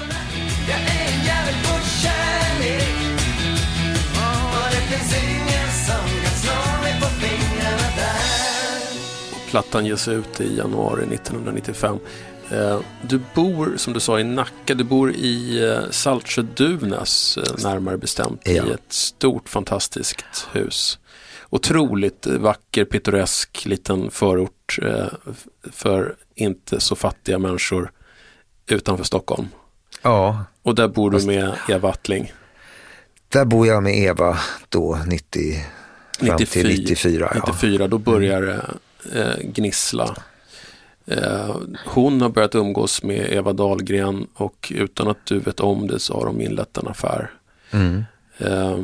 [9.51, 11.99] Plattan ges ut i januari 1995.
[12.51, 14.75] Eh, Du bor, som du sa, i Nacka.
[14.75, 18.51] Du bor i eh, Saltsjö-Duvnäs, eh, närmare bestämt, Ja.
[18.67, 20.99] i ett stort fantastiskt hus.
[21.51, 25.07] Otroligt vacker, pittoresk liten förort eh,
[25.73, 27.91] för inte så fattiga människor
[28.67, 29.49] utanför Stockholm.
[30.03, 32.33] Ja, Och där bor du med Eva Attling.
[33.29, 34.39] där bor jag med Eva
[34.69, 35.65] då 90,
[36.19, 37.33] fram till 94.
[37.35, 37.43] ja.
[37.47, 40.17] 94, då börjar det eh, gnissla.
[41.07, 45.99] Eh, hon har börjat umgås med Eva Dahlgren och utan att du vet om det
[45.99, 47.31] så har de inlett en affär.
[47.71, 48.05] Mm.
[48.39, 48.79] Eh,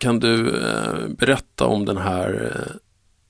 [0.00, 2.76] kan du eh, berätta om den här, eh,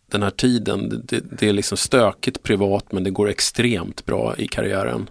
[0.07, 1.03] den här tiden?
[1.05, 5.11] Det, det, är liksom stökigt privat men det går extremt bra i karriären.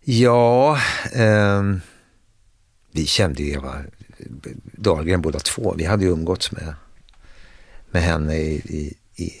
[0.00, 0.78] Ja,
[1.12, 1.62] eh,
[2.92, 3.74] vi kände ju Eva
[4.72, 5.74] Dahlgren båda två.
[5.76, 6.74] Vi hade ju umgåtts med,
[7.90, 8.94] med henne i, i,
[9.24, 9.32] i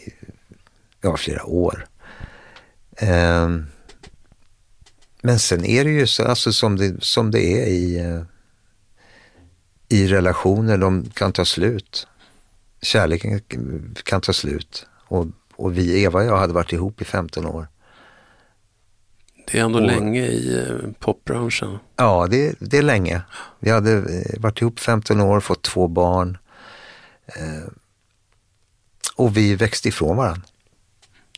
[1.00, 1.86] ja, flera år.
[2.96, 3.48] Eh,
[5.22, 8.22] men sen är det ju så, alltså som det, som det är i, eh,
[9.88, 12.06] i relationer, de kan ta slut.
[12.82, 13.40] Kärleken
[14.04, 14.86] kan ta slut.
[15.08, 15.26] Och,
[15.56, 17.68] och vi, Eva och jag, hade varit ihop i 15 år.
[19.46, 21.78] Det är ändå Och- länge i eh, popbranschen.
[21.96, 23.22] Ja, det, det är länge.
[23.60, 26.38] Vi hade eh, varit ihop 15 år, fått två barn.
[27.26, 27.68] Eh,
[29.16, 30.42] och vi växte ifrån varandra.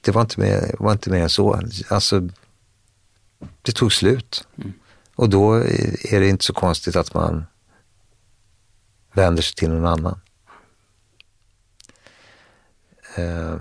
[0.03, 1.61] Det var inte mer, var inte mer än så.
[1.89, 2.29] Alltså,
[3.63, 4.47] det tog slut.
[5.15, 7.45] Och då är är det inte så konstigt att man
[9.13, 10.21] vänder sig till någon annan.
[13.17, 13.57] Eh,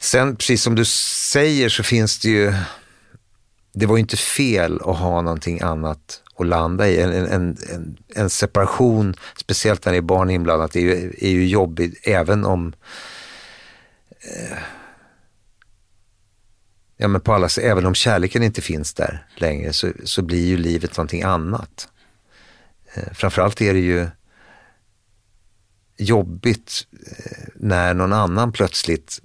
[0.00, 2.54] sen, precis som du säger, så finns det ju...
[3.74, 7.00] Det var ju inte fel att ha någonting annat att landa i.
[7.00, 11.46] En, en, en, en separation, speciellt när det är barn inblandat, är ju, är ju
[11.46, 12.72] jobbigt även om...
[14.08, 14.58] Eh,
[16.96, 20.46] ja, men på alla, sätt, även om kärleken inte finns där längre så, så blir
[20.46, 21.88] ju livet någonting annat.
[22.94, 24.06] Eh, framförallt är det ju
[25.96, 29.20] jobbigt eh, när någon annan plötsligt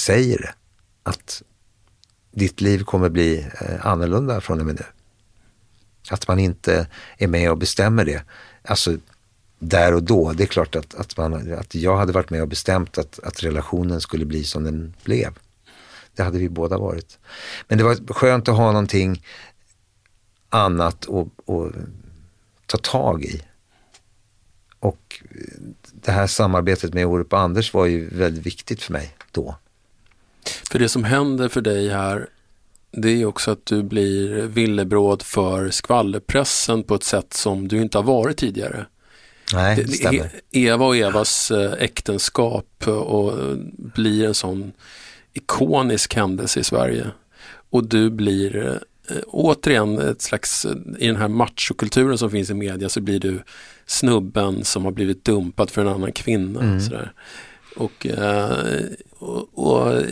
[0.00, 0.54] säger det.
[1.02, 1.42] Att
[2.30, 4.84] ditt liv kommer bli eh, annorlunda från och med nu.
[6.10, 8.22] Att man inte är med och bestämmer det.
[8.62, 8.96] Alltså
[9.58, 10.32] där och då.
[10.32, 13.42] Det är klart att, att, man, att jag hade varit med och bestämt att, att
[13.42, 15.38] relationen skulle bli som den blev.
[16.14, 17.18] Det hade vi båda varit.
[17.68, 19.22] Men det var skönt att ha någonting
[20.48, 21.72] annat att, att
[22.66, 23.42] ta tag i.
[24.86, 25.22] Och
[25.92, 29.56] det här samarbetet med Orup och Anders var ju väldigt viktigt för mig då.
[30.70, 32.28] För det som händer för dig här,
[32.90, 37.98] det är också att du blir villebråd för skvallerpressen på ett sätt som du inte
[37.98, 38.86] har varit tidigare.
[39.52, 40.30] Nej, det stämmer.
[40.50, 44.72] Eva och Evas eh, äktenskap och blir en sån
[45.32, 47.10] ikonisk händelse i Sverige.
[47.70, 48.74] Och du blir eh,
[49.26, 53.42] återigen ett slags, eh, i den här machokulturen som finns i media så blir du
[53.86, 56.60] snubben som har blivit dumpad för en annan kvinna.
[56.60, 56.80] Mm.
[56.80, 57.12] Sådär.
[57.76, 58.56] Och, eh,
[59.18, 60.02] och, och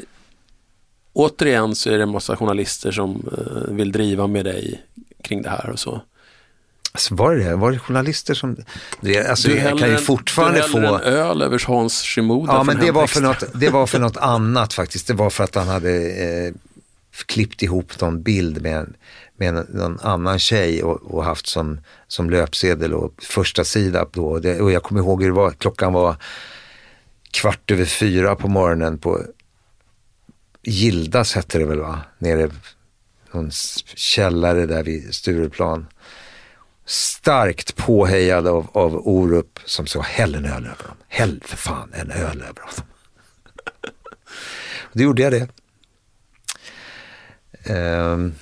[1.12, 4.82] återigen så är det en massa journalister som eh, vill driva med dig
[5.22, 6.01] kring det här och så.
[6.92, 7.57] Alltså var det det?
[7.57, 8.57] Var det journalister som...
[9.01, 10.78] Det, alltså, Du jag kan ju häller en- fortfarande du få...
[10.78, 14.16] en öl över Hans Shimoda Ja, men det var, för något, det var för något
[14.16, 15.07] annat faktiskt.
[15.07, 16.53] Det var för att han hade eh,
[17.26, 18.94] klippt ihop någon bild med,
[19.36, 24.26] med någon annan tjej och, och haft som, som löpsedel och första sida då.
[24.26, 26.16] Och Det, och jag kommer ihåg hur det var, klockan var
[27.30, 29.20] kvart över fyra på morgonen på
[30.62, 32.00] Gildas hette det väl va?
[32.18, 32.48] Nere i
[33.32, 33.50] någon
[33.94, 35.86] källare där vid Stureplan.
[36.86, 40.96] Starkt påhejad av, av Orup som sa häll en öl över dem.
[41.08, 42.84] Häll för fan en öl över dem.
[44.92, 45.48] Då gjorde jag det.
[47.66, 48.34] Ehm.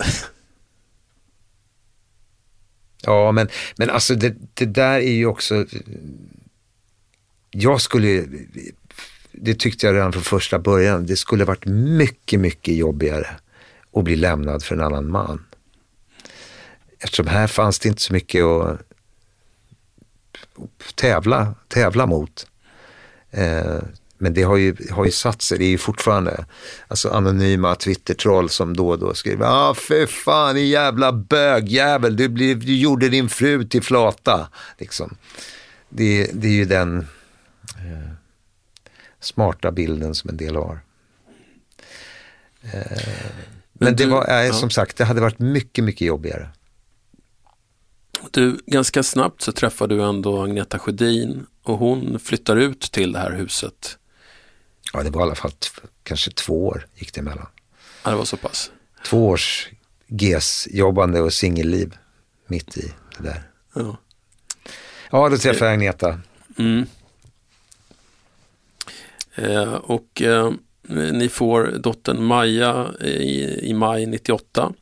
[3.02, 5.66] Ja, men, men alltså det, det där är ju också...
[7.50, 8.26] Jag skulle...
[9.32, 11.06] Det tyckte jag redan från första början.
[11.06, 13.28] Det skulle varit mycket, mycket jobbigare
[13.92, 15.44] att bli lämnad för en annan man.
[16.98, 18.80] Eftersom här fanns det inte så mycket att
[20.94, 22.46] tävla, tävla mot.
[23.30, 23.78] Eh,
[24.22, 26.44] men det har ju, har ju satt sig, det är ju fortfarande
[26.88, 32.16] alltså anonyma Twitter-troll som då och då skriver Ja, ah, för fan, din jävla bögjävel,
[32.16, 34.48] du, blev, du gjorde din fru till flata.
[34.78, 35.16] Liksom.
[35.88, 38.12] Det, det är ju den eh,
[39.20, 40.80] smarta bilden som en del har.
[42.62, 42.98] Eh,
[43.72, 46.48] men det var, eh, som sagt, det hade varit mycket, mycket jobbigare.
[48.30, 53.18] Du, ganska snabbt så träffar du ändå Agneta Sjödin och hon flyttar ut till det
[53.18, 53.98] här huset.
[54.92, 55.52] Ja, det var i alla fall
[56.02, 57.46] kanske två år gick det emellan.
[58.04, 58.70] Ja, det var så pass.
[59.06, 59.68] Två års
[60.06, 61.96] GES-jobbande och singelliv
[62.46, 63.42] mitt i det där.
[63.74, 63.96] Ja.
[65.10, 66.20] Ja, då träffade jag Agneta.
[66.58, 66.86] Mm.
[69.34, 70.52] Eh, och eh,
[71.12, 74.72] ni får dottern Maja i, i maj 98.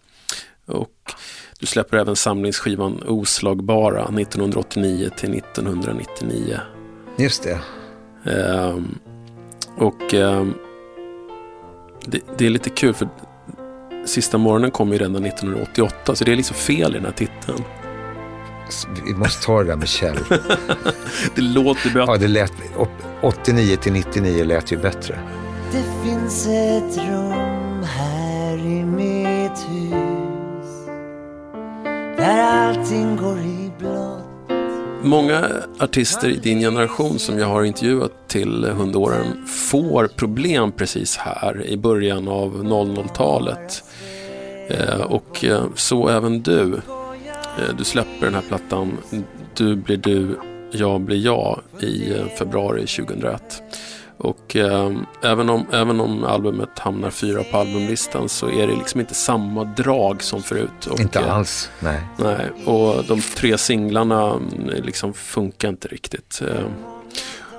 [0.66, 1.12] Och
[1.58, 6.60] du släpper även samlingsskivan Oslagbara 1989 till 1999.
[7.18, 7.60] Just det.
[8.30, 8.98] Ehm,
[9.76, 10.54] och ehm,
[12.04, 13.08] det, det är lite kul för
[14.06, 17.64] Sista morgonen kom ju redan 1988 så det är liksom fel i den här titeln.
[19.06, 20.18] Vi måste ta det där med Kjell.
[21.34, 22.04] Det låter bättre.
[22.06, 22.88] Ja, det lät, op-
[23.22, 25.18] 89 till 99 lät ju bättre.
[25.72, 30.86] Det finns ett rum här i mitt hus
[32.16, 33.59] Där allting går i blått
[35.02, 35.48] Många
[35.78, 41.76] artister i din generation som jag har intervjuat till hundåren får problem precis här i
[41.76, 43.84] början av 00-talet.
[44.68, 46.74] Eh, och eh, så även du.
[47.58, 48.98] Eh, du släpper den här plattan
[49.54, 50.38] Du blir du,
[50.70, 53.62] jag blir jag i februari 2001.
[54.20, 54.90] Och eh,
[55.22, 59.64] även, om, även om albumet hamnar fyra på albumlistan så är det liksom inte samma
[59.64, 60.86] drag som förut.
[60.90, 62.00] Och, Inte eh, alls, nej.
[62.16, 66.42] Nej, och de tre singlarna mm, liksom funkar inte riktigt.
[66.48, 66.64] Eh,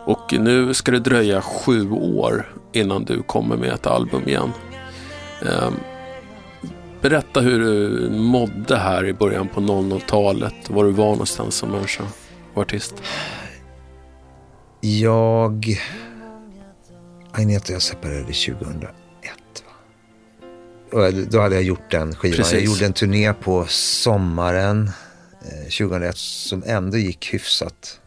[0.06, 4.52] Och nu ska det dröja sju år innan du kommer med ett album igen.
[5.42, 5.70] Eh,
[7.02, 10.70] Berätta hur du mådde här i början på 00-talet.
[10.70, 12.04] Var du var någonstans som människa
[12.54, 12.94] och artist?
[14.82, 15.78] Jag
[17.34, 18.94] Agneta och jag separerade 2001.
[20.92, 20.98] Va?
[21.00, 22.38] Och då hade jag gjort den skivan.
[22.38, 22.54] Precis.
[22.54, 24.92] Jag gjorde en turné på sommaren
[25.42, 28.00] eh, 2001 som ändå gick hyfsat.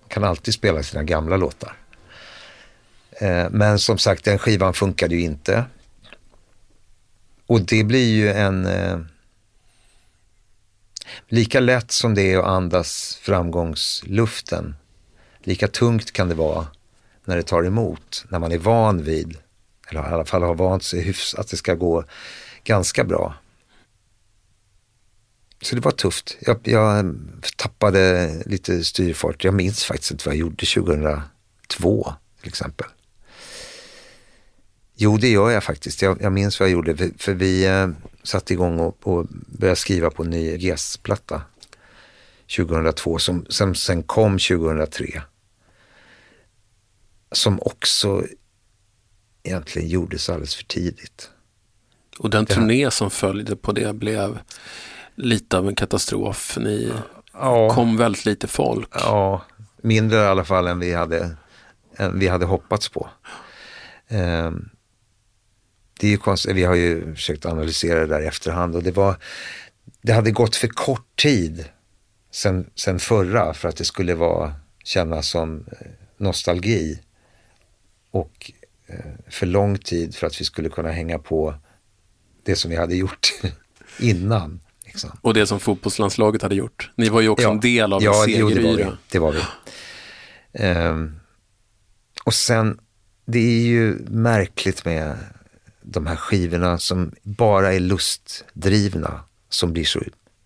[0.00, 1.76] Man kan alltid spela sina gamla låtar.
[3.10, 5.64] Eh, men som sagt, den skivan funkade ju inte.
[7.46, 8.66] Och det blir ju en...
[8.66, 8.98] Eh,
[11.28, 14.76] lika lätt som det är att andas framgångsluften,
[15.42, 16.66] lika tungt kan det vara
[17.28, 19.36] när det tar emot, när man är van vid,
[19.88, 22.04] eller i alla fall har vant sig hyfs, att det ska gå
[22.64, 23.34] ganska bra.
[25.62, 26.36] Så det var tufft.
[26.40, 27.16] Jag, jag
[27.56, 29.44] tappade lite styrfart.
[29.44, 32.86] Jag minns faktiskt inte vad jag gjorde 2002 till exempel.
[34.94, 36.02] Jo, det gör jag faktiskt.
[36.02, 36.96] Jag, jag minns vad jag gjorde.
[36.96, 37.88] För, för vi eh,
[38.22, 41.42] satte igång och, och började skriva på en ny GES-platta
[42.56, 45.22] 2002 som, som sen kom 2003.
[47.32, 48.24] Som också
[49.42, 51.30] egentligen gjordes alldeles för tidigt.
[52.18, 54.38] Och den turné som följde på det blev
[55.14, 56.58] lite av en katastrof.
[56.60, 56.92] Ni
[57.32, 57.70] Ja.
[57.74, 58.88] kom väldigt lite folk.
[58.94, 59.42] Ja,
[59.82, 61.36] mindre i alla fall än vi hade,
[61.96, 63.10] än vi hade hoppats på.
[64.08, 64.68] Ehm,
[66.00, 68.90] det är ju konstigt, vi har ju försökt analysera det där i efterhand och det
[68.92, 69.16] var,
[70.02, 71.64] det hade gått för kort tid
[72.30, 74.54] sen, sen förra för att det skulle vara,
[74.84, 77.00] kännas som eh, nostalgi.
[78.10, 78.52] Och
[78.86, 78.96] eh,
[79.28, 81.54] för lång tid för att vi skulle kunna hänga på
[82.44, 83.32] det som vi hade gjort
[83.98, 84.60] innan.
[84.84, 85.10] Liksom.
[85.20, 86.90] Och det som fotbollslandslaget hade gjort.
[86.96, 88.76] Ni var ju också en del av ja, en jo, det var vi.
[88.76, 88.98] segeryra.
[89.10, 89.40] Det var vi.
[90.52, 91.20] Ehm,
[92.24, 92.80] och sen,
[93.24, 95.16] det är ju märkligt med
[95.82, 100.00] de här skivorna som bara är lustdrivna, som blir så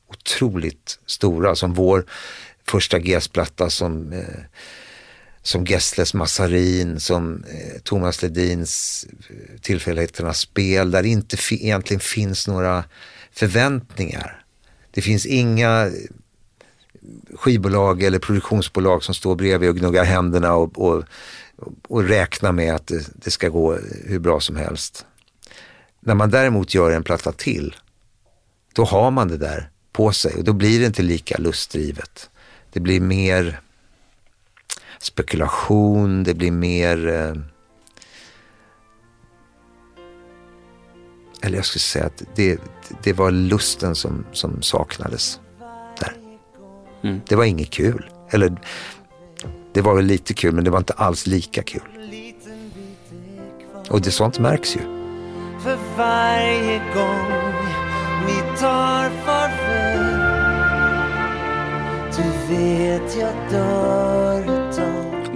[0.08, 1.54] otroligt stora.
[1.54, 2.04] Som vår
[2.66, 4.44] första GES-platta som, eh,
[5.43, 12.01] som Gessles Massarin, som eh, Thomas Ledins eh, Tillfälligheternas spel, där det inte fi- egentligen
[12.01, 12.84] finns några
[13.32, 14.45] förväntningar.
[14.90, 15.93] Det finns inga eh,
[17.34, 21.05] skivbolag eller produktionsbolag som står bredvid och gnuggar händerna och, och,
[21.88, 25.07] och räknar med att det, det ska gå hur bra som helst.
[26.01, 27.76] När man däremot gör en platta till,
[28.72, 32.30] då har man det där på sig och då blir det inte lika lustdrivet.
[32.72, 33.61] Det blir mer
[35.03, 37.34] spekulation, det blir mer eh,
[41.42, 42.61] eller jag skulle säga att det,
[43.03, 45.40] det var lusten som, som saknades
[46.00, 46.16] där.
[47.03, 47.20] Mm.
[47.28, 48.11] Det var inget kul.
[48.30, 48.61] Eller
[49.72, 51.82] det var väl lite kul men det var inte alls lika kul.
[53.90, 54.80] Och det sånt märks ju.
[55.62, 57.53] För varje gång
[58.26, 60.32] vi tar farväl
[62.16, 64.72] Du vet jag dör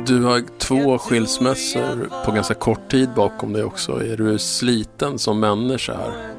[0.06, 4.04] Du har två skilsmässor på ganska kort tid bakom dig också.
[4.04, 6.34] Är du sliten som människa här?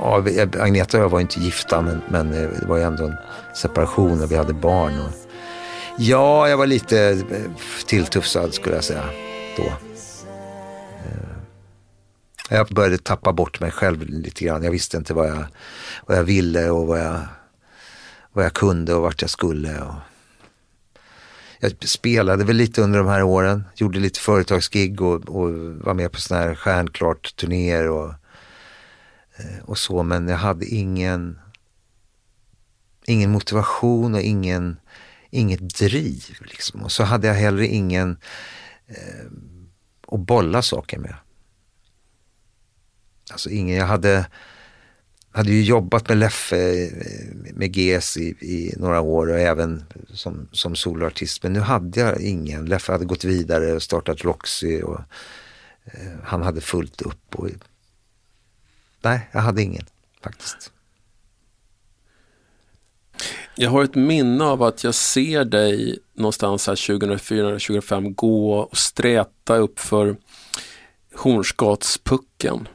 [0.00, 0.24] Ja,
[0.62, 3.16] Agneta och jag var inte gifta men, men eh, det var ju ändå en
[3.56, 5.00] separation och vi hade barn.
[5.00, 5.12] Och...
[5.98, 7.00] Ja, jag var lite
[7.30, 7.50] eh,
[7.86, 9.04] tilltufsad skulle jag säga
[9.56, 9.62] då.
[9.62, 9.72] Eh,
[12.50, 14.62] Jag började tappa bort mig själv lite grann.
[14.62, 15.44] Jag visste inte vad jag,
[16.06, 17.20] vad jag ville och vad jag,
[18.32, 19.80] vad jag kunde och vart jag skulle.
[19.80, 19.94] Och...
[21.62, 26.12] Jag spelade väl lite under de här åren, gjorde lite företagsgig och, och var med
[26.12, 28.08] på sådana här stjärnklart-turnéer och
[29.36, 31.38] eh, och så, men jag hade ingen,
[33.06, 34.76] ingen motivation och ingen,
[35.30, 36.24] inget driv.
[36.40, 36.82] Liksom.
[36.82, 38.16] Och så hade jag heller ingen
[38.86, 39.26] eh,
[40.06, 41.14] att bolla saker med.
[43.30, 44.26] Alltså ingen, jag hade,
[45.32, 50.48] hade ju jobbat med Leffe, eh, med GES i, i några år och även som,
[50.52, 51.42] som soloartist.
[51.42, 52.66] Men nu hade jag ingen.
[52.66, 55.00] Leffe hade gått vidare och startat Roxy och
[55.84, 57.34] eh, han hade fullt upp.
[57.34, 57.48] Och,
[59.02, 59.84] nej, jag hade ingen
[60.22, 60.72] faktiskt.
[63.54, 69.56] Jag har ett minne av att jag ser dig någonstans här 2004-2005 gå och sträta
[69.56, 70.16] upp för
[71.14, 72.68] Hornsgatspucken.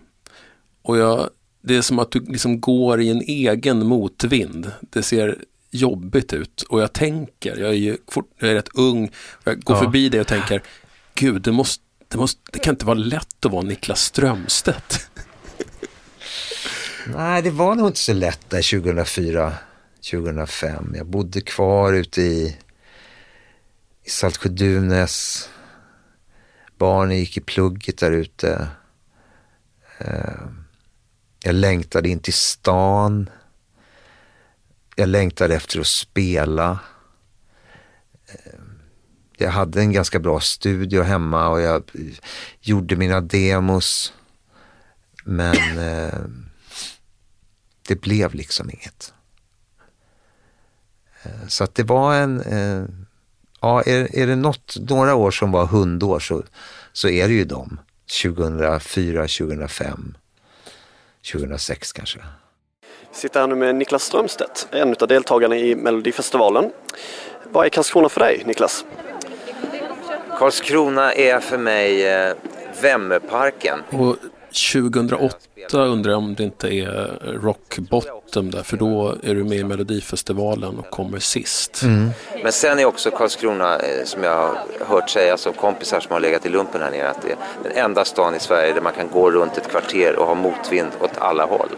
[0.82, 1.30] Och jag,
[1.66, 4.72] det är som att du liksom går i en egen motvind.
[4.82, 5.38] Det ser
[5.72, 9.12] jobbigt ut och jag tänker, jag är ju fort, jag är rätt ung,
[9.44, 9.84] jag går Ja.
[9.84, 10.64] förbi dig och tänker,
[11.16, 15.10] gud det måste, det måste, det kan inte vara lätt att vara Niklas Strömstedt.
[17.16, 19.54] Nej, det var nog inte så lätt där 2004,
[20.12, 20.94] 2005.
[20.98, 22.58] Jag bodde kvar ute i,
[24.04, 25.50] i Saltsjö-Duvnäs.
[26.78, 28.68] Barnen gick i plugget där ute.
[29.98, 30.48] Eh,
[31.46, 33.30] jag längtade in till stan.
[34.96, 36.80] Jag längtade efter att spela.
[38.28, 38.60] Eh,
[39.38, 42.02] jag hade en ganska bra studio hemma och jag eh,
[42.62, 44.14] gjorde mina demos.
[45.24, 46.20] Men eh,
[47.88, 49.14] det blev liksom inget.
[51.24, 52.86] Eh, så att det var en, eh,
[53.62, 56.44] ja är, är det något, några år som var hundår så,
[56.94, 57.80] så är det ju de.
[58.24, 60.18] 2004, 2005,
[61.32, 62.20] 2006 kanske.
[63.12, 66.72] sitter här nu med Niklas Strömstedt, en av deltagarna i Melodifestivalen.
[67.44, 68.86] Vad är Karlskrona för dig, Niklas?
[70.40, 72.34] Karlskrona är för mig eh,
[72.82, 73.84] Vemmeparken.
[73.90, 74.16] Och
[74.72, 75.38] 2008
[75.72, 79.64] undrar jag om det inte är rock bottom där, för då är du med i
[79.64, 81.82] Melodifestivalen och kommer sist.
[82.44, 86.20] Men sen är också Karlskrona, eh, som jag har hört sägas av kompisar som har
[86.20, 88.94] legat i lumpen här nere, att det är den enda stan i Sverige där man
[88.94, 91.70] kan gå runt ett kvarter och ha motvind åt alla håll.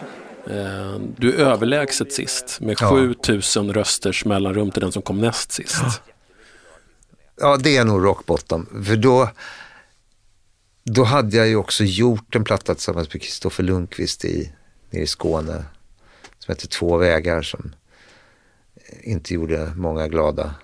[0.49, 2.89] Eh, Du är överlägset sist med Ja.
[2.89, 5.82] 7000 rösters mellanrum till den som kom näst sist.
[7.41, 8.84] Ja, det är nog rock bottom.
[8.88, 9.30] För då,
[10.89, 14.51] då hade jag ju också gjort en platta tillsammans med Kristoffer Lundqvist i,
[14.89, 15.65] nere i Skåne.
[16.39, 17.75] Som heter Två vägar som
[19.03, 20.55] inte gjorde många glada.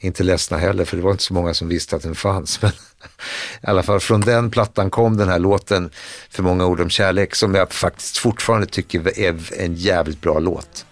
[0.00, 2.62] Inte ledsna heller för det var inte så många som visste att den fanns.
[2.62, 5.90] Men i alla fall från den plattan kom den här låten
[6.30, 10.84] För många ord om kärlek som jag faktiskt fortfarande tycker är en jävligt bra låt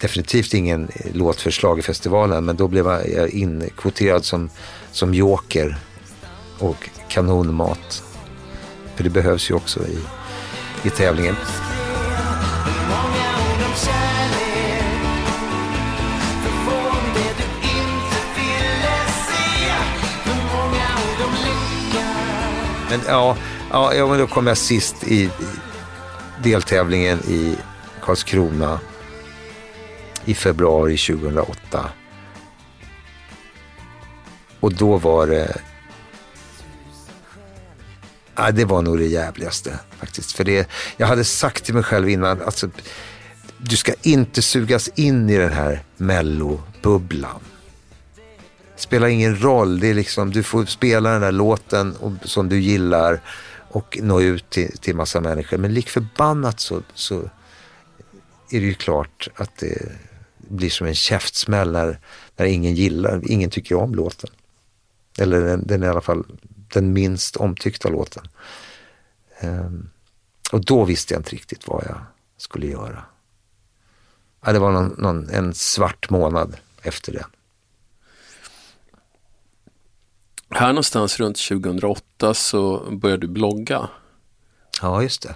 [0.00, 4.50] definitivt ingen låtförslag låt för schlagerfestivalen men då blev jag inkvoterad som,
[4.92, 5.76] som joker
[6.58, 8.02] och kanonmat.
[8.94, 9.98] För det behövs ju också i,
[10.82, 11.36] i tävlingen.
[22.90, 23.36] Men ja,
[23.70, 25.30] ja, ja men då kom jag sist i, i
[26.42, 27.56] deltävlingen i
[28.02, 28.80] Karlskrona
[30.24, 31.90] i februari 2008.
[34.60, 35.60] Och då var det...
[38.38, 40.32] Ja, det var nog det jävligaste faktiskt.
[40.32, 42.70] För det, jag hade sagt till mig själv innan, alltså,
[43.58, 47.40] du ska inte sugas in i den här mellobubblan.
[48.76, 52.60] Spelar ingen roll, det är liksom, du får spela den där låten och, som du
[52.60, 53.20] gillar
[53.70, 55.58] och nå ut till, till massa människor.
[55.58, 57.20] Men lik förbannat så, så
[58.50, 59.92] är det ju klart att det
[60.36, 61.98] blir som en käftsmäll när,
[62.36, 64.30] när ingen gillar, ingen tycker om låten.
[65.18, 66.24] Eller den, den är i alla fall
[66.74, 68.28] den minst omtyckta låten.
[69.40, 69.90] Ehm,
[70.52, 72.00] och då visste jag inte riktigt vad jag
[72.36, 73.04] skulle göra.
[74.44, 77.26] Ja, det var någon, någon, en svart månad efter det.
[80.50, 83.88] Här någonstans runt 2008 så började du blogga.
[84.82, 85.34] Ja, just det.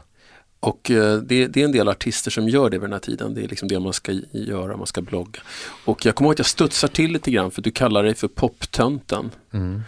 [0.61, 3.35] Och eh, det, det är en del artister som gör det vid den här tiden.
[3.35, 5.41] Det är liksom det man ska göra, man ska blogga.
[5.85, 8.29] Och jag kommer ihåg att jag studsar till lite grann för du kallar dig för
[8.29, 9.31] poptönten.
[9.53, 9.83] Mm.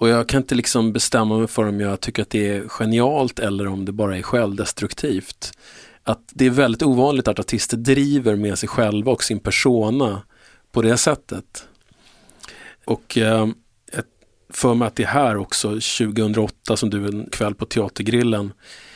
[0.00, 3.38] Och jag kan inte liksom bestämma mig för om jag tycker att det är genialt
[3.38, 5.52] eller om det bara är självdestruktivt.
[6.02, 10.22] Att det är väldigt ovanligt att artister driver med sig själva och sin persona
[10.72, 11.66] på det sättet.
[12.84, 13.48] Och eh,
[14.50, 18.52] för mig att det är här också 2008 som du en kväll på Teatergrillen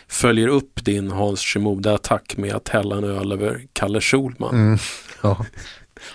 [0.09, 4.55] följer upp din Hans Shimoda-attack med att hälla en öl över Kalle Schulman.
[4.55, 4.79] Mm.
[5.23, 5.47] Ja.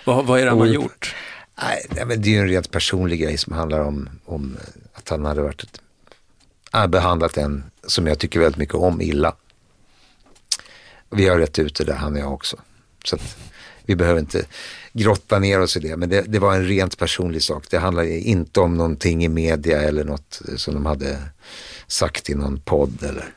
[0.04, 1.14] Vad, vad är det han har gjort?
[1.62, 4.56] Nej, men det är ju en rent personlig grej som handlar om, om
[4.92, 5.80] att han hade varit ett,
[6.74, 9.34] äh, behandlat en som jag tycker väldigt mycket om illa.
[11.10, 12.56] Vi har rätt ut det där, han och jag också.
[13.04, 13.36] Så att
[13.84, 14.44] vi behöver inte
[14.92, 17.64] grotta ner oss i det, men det, det var en rent personlig sak.
[17.70, 21.18] Det handlar inte om någonting i media eller något som de hade
[21.86, 23.32] sagt i någon podd eller.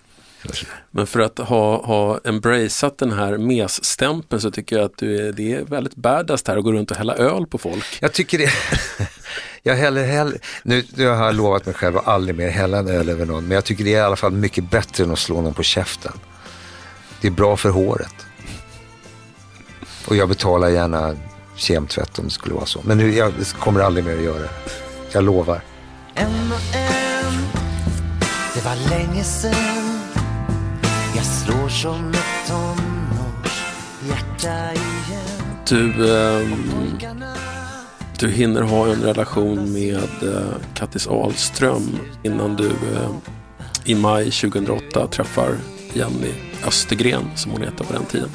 [0.92, 5.32] Men för att ha, ha embraceat den här mes-stämpeln så tycker jag att du är,
[5.32, 7.98] det är väldigt badass här att gå runt och hälla öl på folk.
[8.02, 8.52] Jag tycker det.
[9.64, 12.88] Jag häller, häller, nu, nu har jag lovat mig själv att aldrig mer hälla en
[12.88, 15.20] öl över någon, men jag tycker det är i alla fall mycket bättre än att
[15.20, 16.12] slå någon på käften.
[17.22, 18.16] Det är bra för håret.
[20.08, 21.16] Och jag betalar gärna
[21.56, 22.82] kemtvätt om det skulle vara så.
[22.84, 24.50] Men nu, jag kommer aldrig mer att göra det.
[25.12, 25.62] Jag lovar.
[26.16, 27.34] En och en
[28.54, 29.81] Det var länge Jag slår
[31.72, 36.98] som ett tonårshjärta igen Du, ehm,
[38.20, 43.10] du hinner ha en relation med eh, Kattis Ahlström innan du eh,
[43.86, 45.56] i maj 2008 träffar
[45.94, 46.34] Jenny
[46.68, 48.30] Östergren som hon heter på den tiden.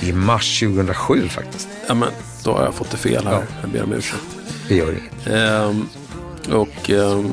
[0.00, 1.68] I mars 2007 faktiskt.
[1.88, 2.08] Ja, men
[2.44, 3.32] då har jag fått det fel här.
[3.32, 3.42] Ja.
[3.60, 4.22] Jag ber om ursäkt.
[4.68, 5.26] Det gör inget.
[5.26, 5.88] Ehm,
[6.52, 7.32] och ehm,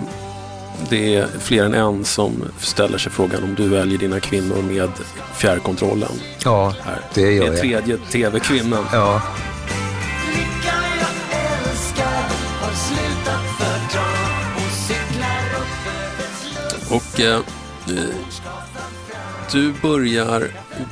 [0.90, 4.90] det är fler än en som ställer sig frågan om du väljer dina kvinnor med
[5.36, 6.12] fjärrkontrollen.
[6.44, 7.02] Ja, Här.
[7.14, 7.60] det gör är jag.
[7.60, 8.86] tredje tv-kvinnan.
[8.94, 9.22] Ja,
[16.90, 18.16] Och eh, eh,
[19.52, 20.48] du börjar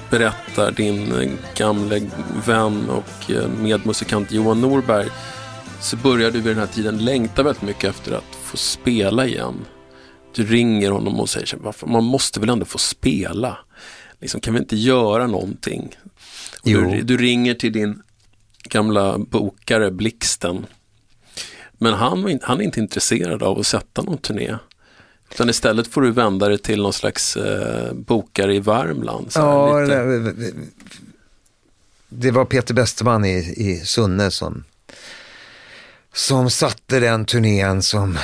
[0.09, 2.01] berätta din eh, gamle
[2.45, 5.07] vän och eh, medmusikant Johan Norberg
[5.81, 9.65] så börjar du vid den här tiden längta väldigt mycket efter att få spela igen.
[10.35, 13.57] Du ringer honom och säger varför man måste väl ändå få spela.
[14.19, 15.95] Liksom, kan vi inte göra någonting?
[16.63, 18.01] Du, du ringer till din
[18.63, 20.65] gamla bokare Blixten.
[21.73, 24.57] Men han, han är inte intresserad av att sätta någon turné.
[25.31, 29.31] Utan istället får du vända dig till någon slags eh, bokare i Värmland.
[29.35, 30.51] Ja, lite.
[32.09, 34.63] det, var Peter Westerman i, i Sunne som,
[36.13, 38.17] som satte den turnén som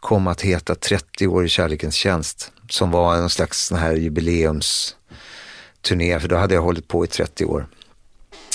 [0.00, 2.52] kom att heta 30 år i kärlekens tjänst.
[2.70, 7.44] Som var en slags sån här jubileumsturné, för då hade jag hållit på i 30
[7.44, 7.66] år.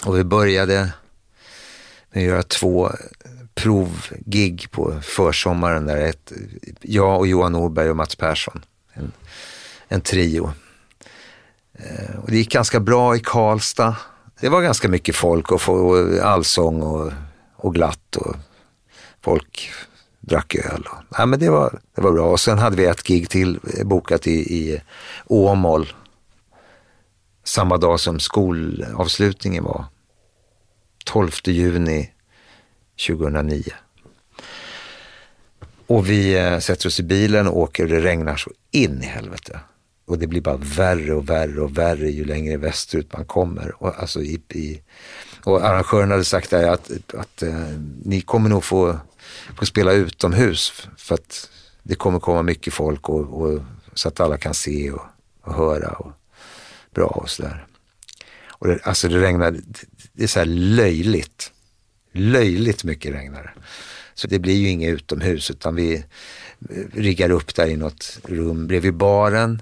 [0.05, 0.89] Och vi började
[2.11, 2.91] med att göra två
[3.55, 5.85] provgig på försommaren.
[5.85, 6.31] Där ett,
[6.81, 8.65] jag och Johan Norberg och Mats Persson.
[8.93, 9.11] En,
[9.87, 10.53] en trio.
[11.73, 13.95] Eh, och det gick ganska bra i Karlstad.
[14.39, 17.11] Det var ganska mycket folk och, få- och allsång och,
[17.55, 18.35] och glatt och
[19.21, 19.71] folk
[20.25, 20.87] drack öl.
[20.91, 22.31] Och, ja, men det, var, det var bra.
[22.31, 24.81] Och sen hade vi ett gig till eh, bokat i, i
[25.25, 25.93] Åmål.
[27.43, 29.85] Samma dag som skolavslutningen var.
[31.05, 32.09] 12 juni
[33.07, 33.63] 2009.
[35.87, 39.05] Och vi eh, sätter oss i bilen och åker och det regnar så in i
[39.05, 39.59] helvete.
[40.05, 43.83] Och det blir bara värre och värre och värre ju längre västerut man kommer.
[43.83, 44.81] Och, alltså i, i,
[45.43, 47.67] och arrangören hade sagt där att, att eh,
[48.05, 48.99] ni kommer nog få,
[49.57, 51.49] får spela utomhus för att
[51.83, 53.59] det kommer komma mycket folk och, och,
[53.93, 55.05] så att alla kan se och,
[55.41, 56.11] och höra och
[56.93, 57.67] bra och sådär.
[58.47, 59.51] Och det, alltså det regnar,
[60.13, 61.51] det, är så här löjligt.
[62.11, 63.61] Löjligt mycket regnar det.
[64.13, 66.05] Så det blir ju inget utomhus utan vi
[66.93, 69.61] riggar upp där i något rum bredvid baren.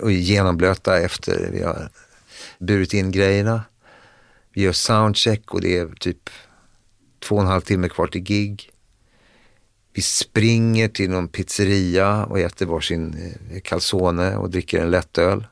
[0.00, 1.90] Och är genomblöta efter vi har
[2.58, 3.62] burit in grejerna.
[4.52, 6.30] Vi gör soundcheck och det är typ
[7.18, 8.70] två och en halv timme kvar till gig.
[9.92, 15.46] Vi springer till någon pizzeria och äter varsin eh, calzone och dricker en lättöl.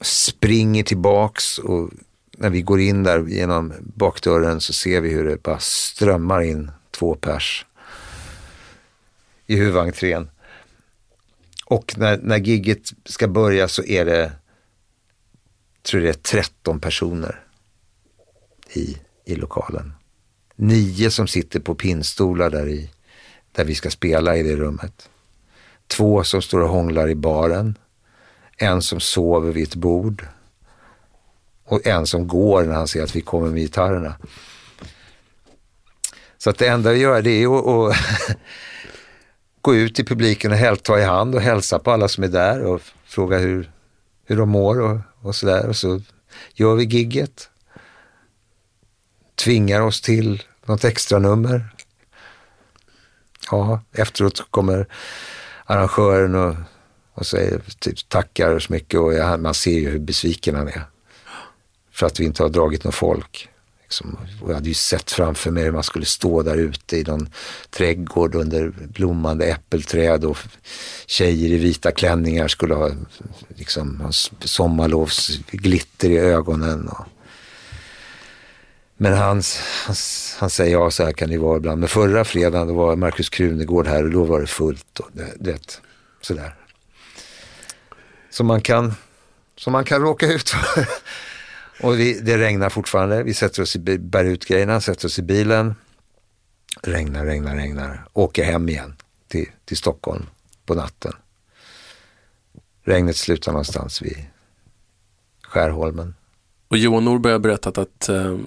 [0.00, 1.90] Springer tillbaks och
[2.38, 6.70] när vi går in där genom bakdörren så ser vi hur det bara strömmar in
[6.90, 7.66] två pers
[9.46, 10.30] i huvudentrén.
[11.66, 14.32] Och när, när gigget ska börja så är det,
[15.82, 17.44] tror jag det är 13 personer
[18.72, 19.92] i, i lokalen.
[20.56, 22.90] Nio som sitter på pinnstolar där, i,
[23.52, 25.08] där vi ska spela i det rummet.
[25.86, 27.78] Två som står och hånglar i baren.
[28.56, 30.26] En som sover vid ett bord.
[31.64, 34.14] Och en som går när han ser att vi kommer med gitarrerna.
[36.38, 38.36] Så att det enda vi gör det är att, att
[39.60, 42.64] gå ut i publiken och ta i hand och hälsa på alla som är där
[42.64, 43.70] och fråga hur,
[44.24, 45.68] hur de mår och, och sådär.
[45.68, 46.00] Och så
[46.54, 47.50] gör vi gigget.
[49.34, 51.74] Tvingar oss till något extra nummer.
[53.50, 54.86] Ja, efteråt kommer
[55.64, 56.54] arrangören och,
[57.14, 60.82] och säger typ, tackar så mycket och jag, man ser ju hur besviken han är.
[61.90, 63.48] För att vi inte har dragit någon folk.
[63.82, 64.18] Liksom.
[64.42, 67.28] Och jag hade ju sett framför mig hur man skulle stå där ute i någon
[67.70, 70.38] trädgård under blommande äppelträd och
[71.06, 72.90] tjejer i vita klänningar skulle ha
[73.48, 76.88] liksom, sommarlovsglitter i ögonen.
[76.88, 77.06] Och...
[78.96, 79.42] Men han,
[79.86, 79.96] han,
[80.38, 81.80] han säger ja, så här kan det vara ibland.
[81.80, 85.00] Men förra fredagen då var Markus Krunegård här och då var det fullt.
[85.00, 85.80] Och det, du vet,
[86.20, 86.54] sådär.
[88.30, 88.94] Som man kan,
[89.56, 90.88] som man kan råka ut för.
[91.80, 93.22] Och vi, det regnar fortfarande.
[93.22, 95.74] Vi sätter oss i, bär ut grejerna, sätter oss i bilen.
[96.82, 98.08] Regnar, regnar, regnar.
[98.12, 98.96] Åker hem igen
[99.28, 100.26] till, till Stockholm
[100.66, 101.12] på natten.
[102.84, 104.24] Regnet slutar någonstans vid
[105.42, 106.14] Skärholmen.
[106.68, 108.38] Och Johan Norberg har berättat att eh,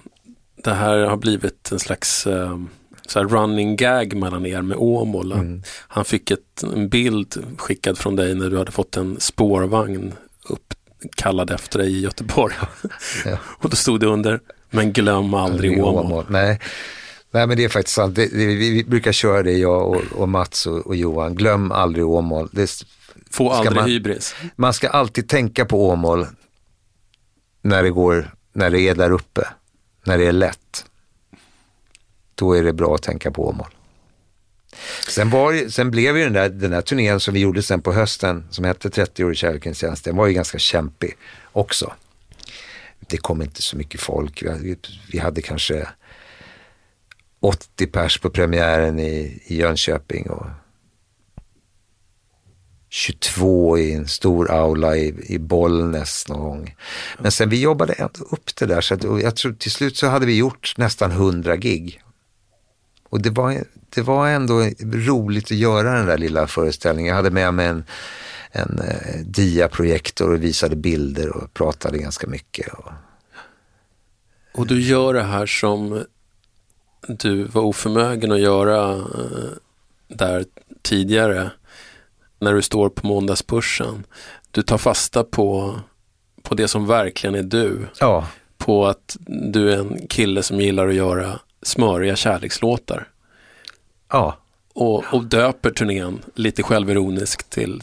[0.64, 2.58] det här har blivit en slags eh,
[3.06, 5.32] så running gag mellan er med Åmål.
[5.32, 5.62] Mm.
[5.88, 10.12] Han fick ett, en bild skickad från dig när du hade fått en spårvagn
[10.48, 12.54] uppkallad efter dig i Göteborg.
[13.24, 13.38] Ja.
[13.58, 14.40] och då stod det under,
[14.70, 16.24] men glöm aldrig Åmål.
[16.28, 16.60] Nej.
[17.30, 18.16] Nej, men det är faktiskt sant.
[18.16, 21.34] Det, det, vi, brukar köra det, jag och, och Mats och, och Johan.
[21.34, 22.48] Glöm aldrig Åmål.
[22.52, 22.84] Det,
[23.30, 24.34] Få aldrig man, hybris.
[24.56, 26.26] Man ska alltid tänka på Åmål
[27.62, 29.48] när det, går, när det är där uppe.
[30.08, 30.84] När det är lätt.
[32.34, 33.74] Då är det bra att tänka på Åmål.
[35.08, 37.92] Sen, var, sen blev ju den där, den där turnén som vi gjorde sen på
[37.92, 41.16] hösten, som hette 30 år i kärlekens tjänst, den var ju ganska kämpig
[41.52, 41.92] också.
[43.00, 44.42] Det kom inte så mycket folk.
[44.42, 44.76] Vi hade,
[45.12, 45.88] vi hade kanske
[47.40, 50.46] 80 pers på premiären i, i Jönköping och
[52.88, 56.76] 22 i en stor aula i, i Bollnäs någon gång.
[57.18, 60.06] Men sen vi jobbade ändå upp det där så att, jag tror till slut så
[60.06, 62.02] hade vi gjort nästan 100 gig.
[63.08, 67.08] Och det var, det var ändå roligt att göra den där lilla föreställningen.
[67.08, 67.84] Jag hade med mig en,
[68.50, 72.68] en eh, diaprojektor och visade bilder och pratade ganska mycket.
[72.68, 72.92] Och,
[74.54, 76.04] Och du gör det här som
[77.08, 79.50] du var oförmögen att göra eh,
[80.08, 80.44] där
[80.82, 81.50] tidigare
[82.38, 84.04] när du står på måndagspushen.
[84.50, 85.80] Du tar fasta på,
[86.42, 87.88] på det som verkligen är du.
[88.00, 88.26] ja,
[88.58, 93.08] På att du är en kille som gillar att göra smöriga kärlekslåtar.
[94.08, 94.38] ja,
[94.72, 97.82] Och, och döper turnén lite självironiskt till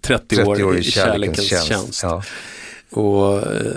[0.00, 2.02] 30, år, 30 år i kärlekens, tjänst.
[2.02, 2.22] Ja.
[2.90, 3.72] Och eh,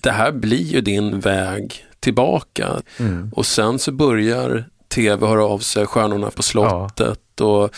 [0.00, 2.82] det här blir ju din väg tillbaka.
[2.98, 3.30] Mm.
[3.34, 7.70] Och sen så börjar tv höra av sig, Stjärnorna på slottet och mm,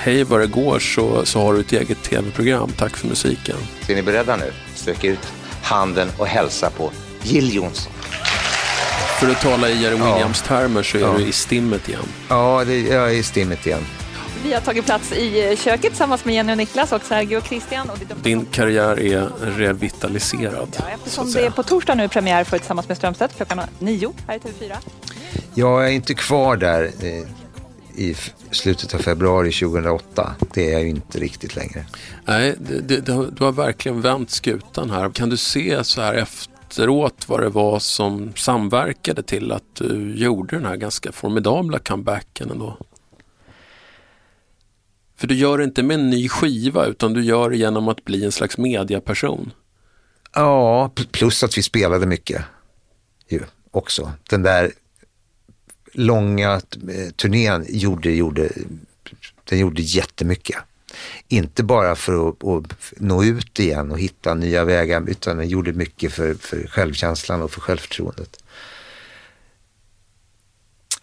[0.00, 2.72] hej vad det går så, så har du ett eget tv-program.
[2.78, 3.56] Tack för musiken.
[3.88, 4.52] Är ni beredda nu?
[4.74, 5.32] Sträck ut
[5.62, 6.90] handen och hälsa på
[7.22, 7.92] Jill Johnson.
[9.20, 10.04] För att tala i Jerry Ja.
[10.14, 11.14] Williams-termer så är Ja.
[11.18, 12.00] du i stimmet igen.
[12.28, 13.86] ja det, jag är i stimmet igen.
[14.44, 17.90] Vi har tagit plats i köket tillsammans med Jenny och Niklas och Sergio och Christian.
[17.90, 20.76] Och Din karriär är revitaliserad.
[20.78, 24.36] Ja, eftersom det är på torsdag nu premiär för Tillsammans med Strömstedt klockan nio här
[24.36, 24.76] i TV4.
[25.54, 27.26] Jag är inte kvar där eh,
[28.00, 28.16] i
[28.50, 30.34] slutet av februari 2008.
[30.54, 31.86] Det är jag ju inte riktigt längre.
[32.24, 35.10] Nej, det, det, det, har- du har verkligen vänt skutan här.
[35.10, 40.56] Kan du se så här efteråt vad det var som samverkade till att du gjorde
[40.56, 42.76] den här ganska formidabla comebacken ändå?
[45.16, 48.04] För du gör det inte med en ny skiva utan du gör det genom att
[48.04, 49.52] bli en slags mediaperson.
[50.34, 52.42] Ja, pl- plus att vi spelade mycket
[53.28, 53.40] ju
[53.70, 54.12] också.
[54.30, 54.72] Den där
[55.92, 56.52] långa
[56.88, 58.48] eh, turnén gjorde, gjorde,
[59.44, 60.56] den gjorde jättemycket.
[61.28, 65.72] Inte bara för att, att nå ut igen och hitta nya vägar, utan den gjorde
[65.72, 68.42] mycket för, för självkänslan och för självförtroendet.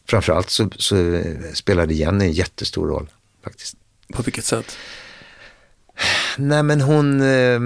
[0.05, 1.23] Framförallt så, så
[1.53, 3.09] spelade Jenny en jättestor roll
[3.43, 3.77] faktiskt.
[4.13, 4.77] På vilket sätt?
[6.37, 7.59] Nej men hon, eh,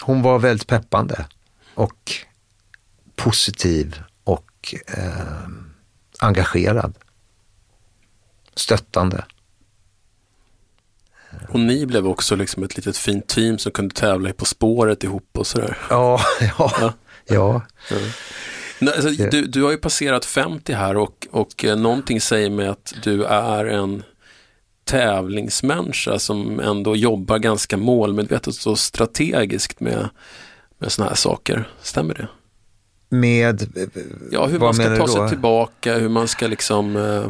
[0.00, 1.26] hon var väldigt peppande
[1.74, 2.12] och
[3.16, 5.48] positiv och eh,
[6.18, 6.94] engagerad.
[8.54, 9.24] Stöttande.
[11.48, 15.04] Och ni blev också liksom ett litet fint team som kunde tävla i På spåret
[15.04, 15.78] ihop och sådär.
[15.90, 16.20] Ja,
[16.58, 16.92] ja,
[17.26, 17.62] ja.
[18.80, 22.50] Nej, Alltså, Det- du, du har ju passerat 50 här och, och eh, någonting säger
[22.50, 24.02] mig att du är en
[24.84, 30.08] tävlingsmänniska som ändå jobbar ganska målmedvetet och strategiskt med,
[30.78, 31.68] med sådana här saker.
[31.82, 32.28] Stämmer det?
[33.08, 33.88] Med,
[34.30, 36.96] Ja, hur man ska ta sig tillbaka, hur man ska liksom...
[36.96, 37.26] Eh,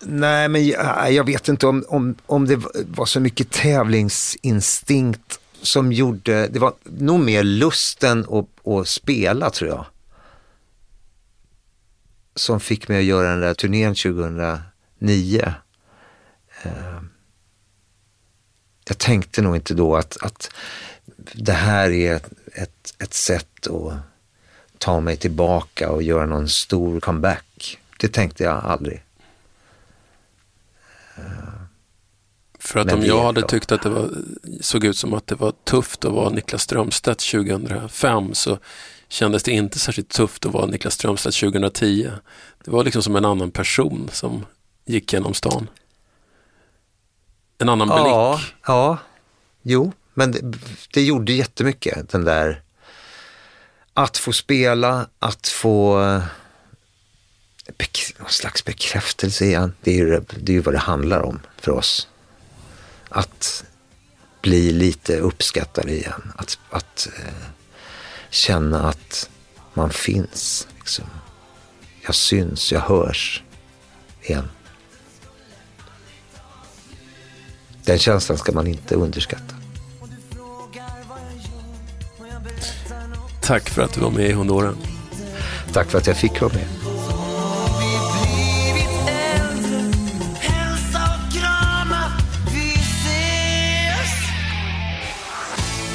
[0.00, 5.92] Nej, men jag, jag vet inte om, om, om det var så mycket tävlingsinstinkt som
[5.92, 9.86] gjorde, det var nog mer lusten att, att spela tror jag.
[12.34, 15.54] Som fick mig att göra den där turnén 2009.
[16.62, 16.72] Eh,
[18.88, 20.50] Jag tänkte nog inte då att, att
[21.34, 23.92] det här är ett, ett, ett sätt att
[24.78, 27.78] ta mig tillbaka och göra någon stor comeback.
[28.00, 29.02] Det tänkte jag aldrig.
[32.58, 33.48] för att Men om jag hade bra.
[33.48, 34.10] tyckt att det var,
[34.60, 38.58] såg ut som att det var tufft att vara Niklas Strömstedt 2005 så
[39.08, 42.10] kändes det inte särskilt tufft att vara Niklas Strömstedt 2010.
[42.64, 44.46] Det var liksom som en annan person som
[44.84, 45.68] gick genom stan.
[47.58, 48.54] En annan Ja, blick.
[48.66, 48.98] ja,
[49.62, 50.58] jo, men det,
[50.90, 52.62] det gjorde jättemycket den där
[53.94, 56.24] att få spela, att få eh,
[58.18, 59.72] någon slags bekräftelse igen.
[59.80, 62.08] Det är, ju, det är ju vad det handlar om för oss.
[63.08, 63.64] Att
[64.42, 66.32] bli lite uppskattad igen.
[66.36, 67.48] Att, att eh,
[68.30, 69.30] känna att
[69.74, 70.68] man finns.
[70.78, 71.04] Liksom.
[72.02, 73.42] Jag syns, jag hörs
[74.22, 74.48] igen.
[77.84, 79.57] Den känslan ska man inte underskatta.
[83.48, 84.76] Tack för att du var med i Honoren.
[85.72, 86.66] Tack för att jag fick vara med.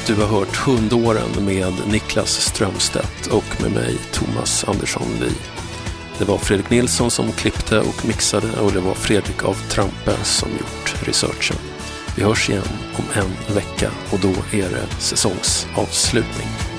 [0.06, 5.30] Du har hört Hundåren med Niklas Strömstedt och med mig Thomas Andersson Lee.
[6.18, 10.50] Det var Fredrik Nilsson som klippte och mixade och det var Fredrik av Trampe som
[10.50, 11.56] gjort researchen.
[12.16, 16.73] Vi hörs igen om en vecka och då är det säsongsavslutning.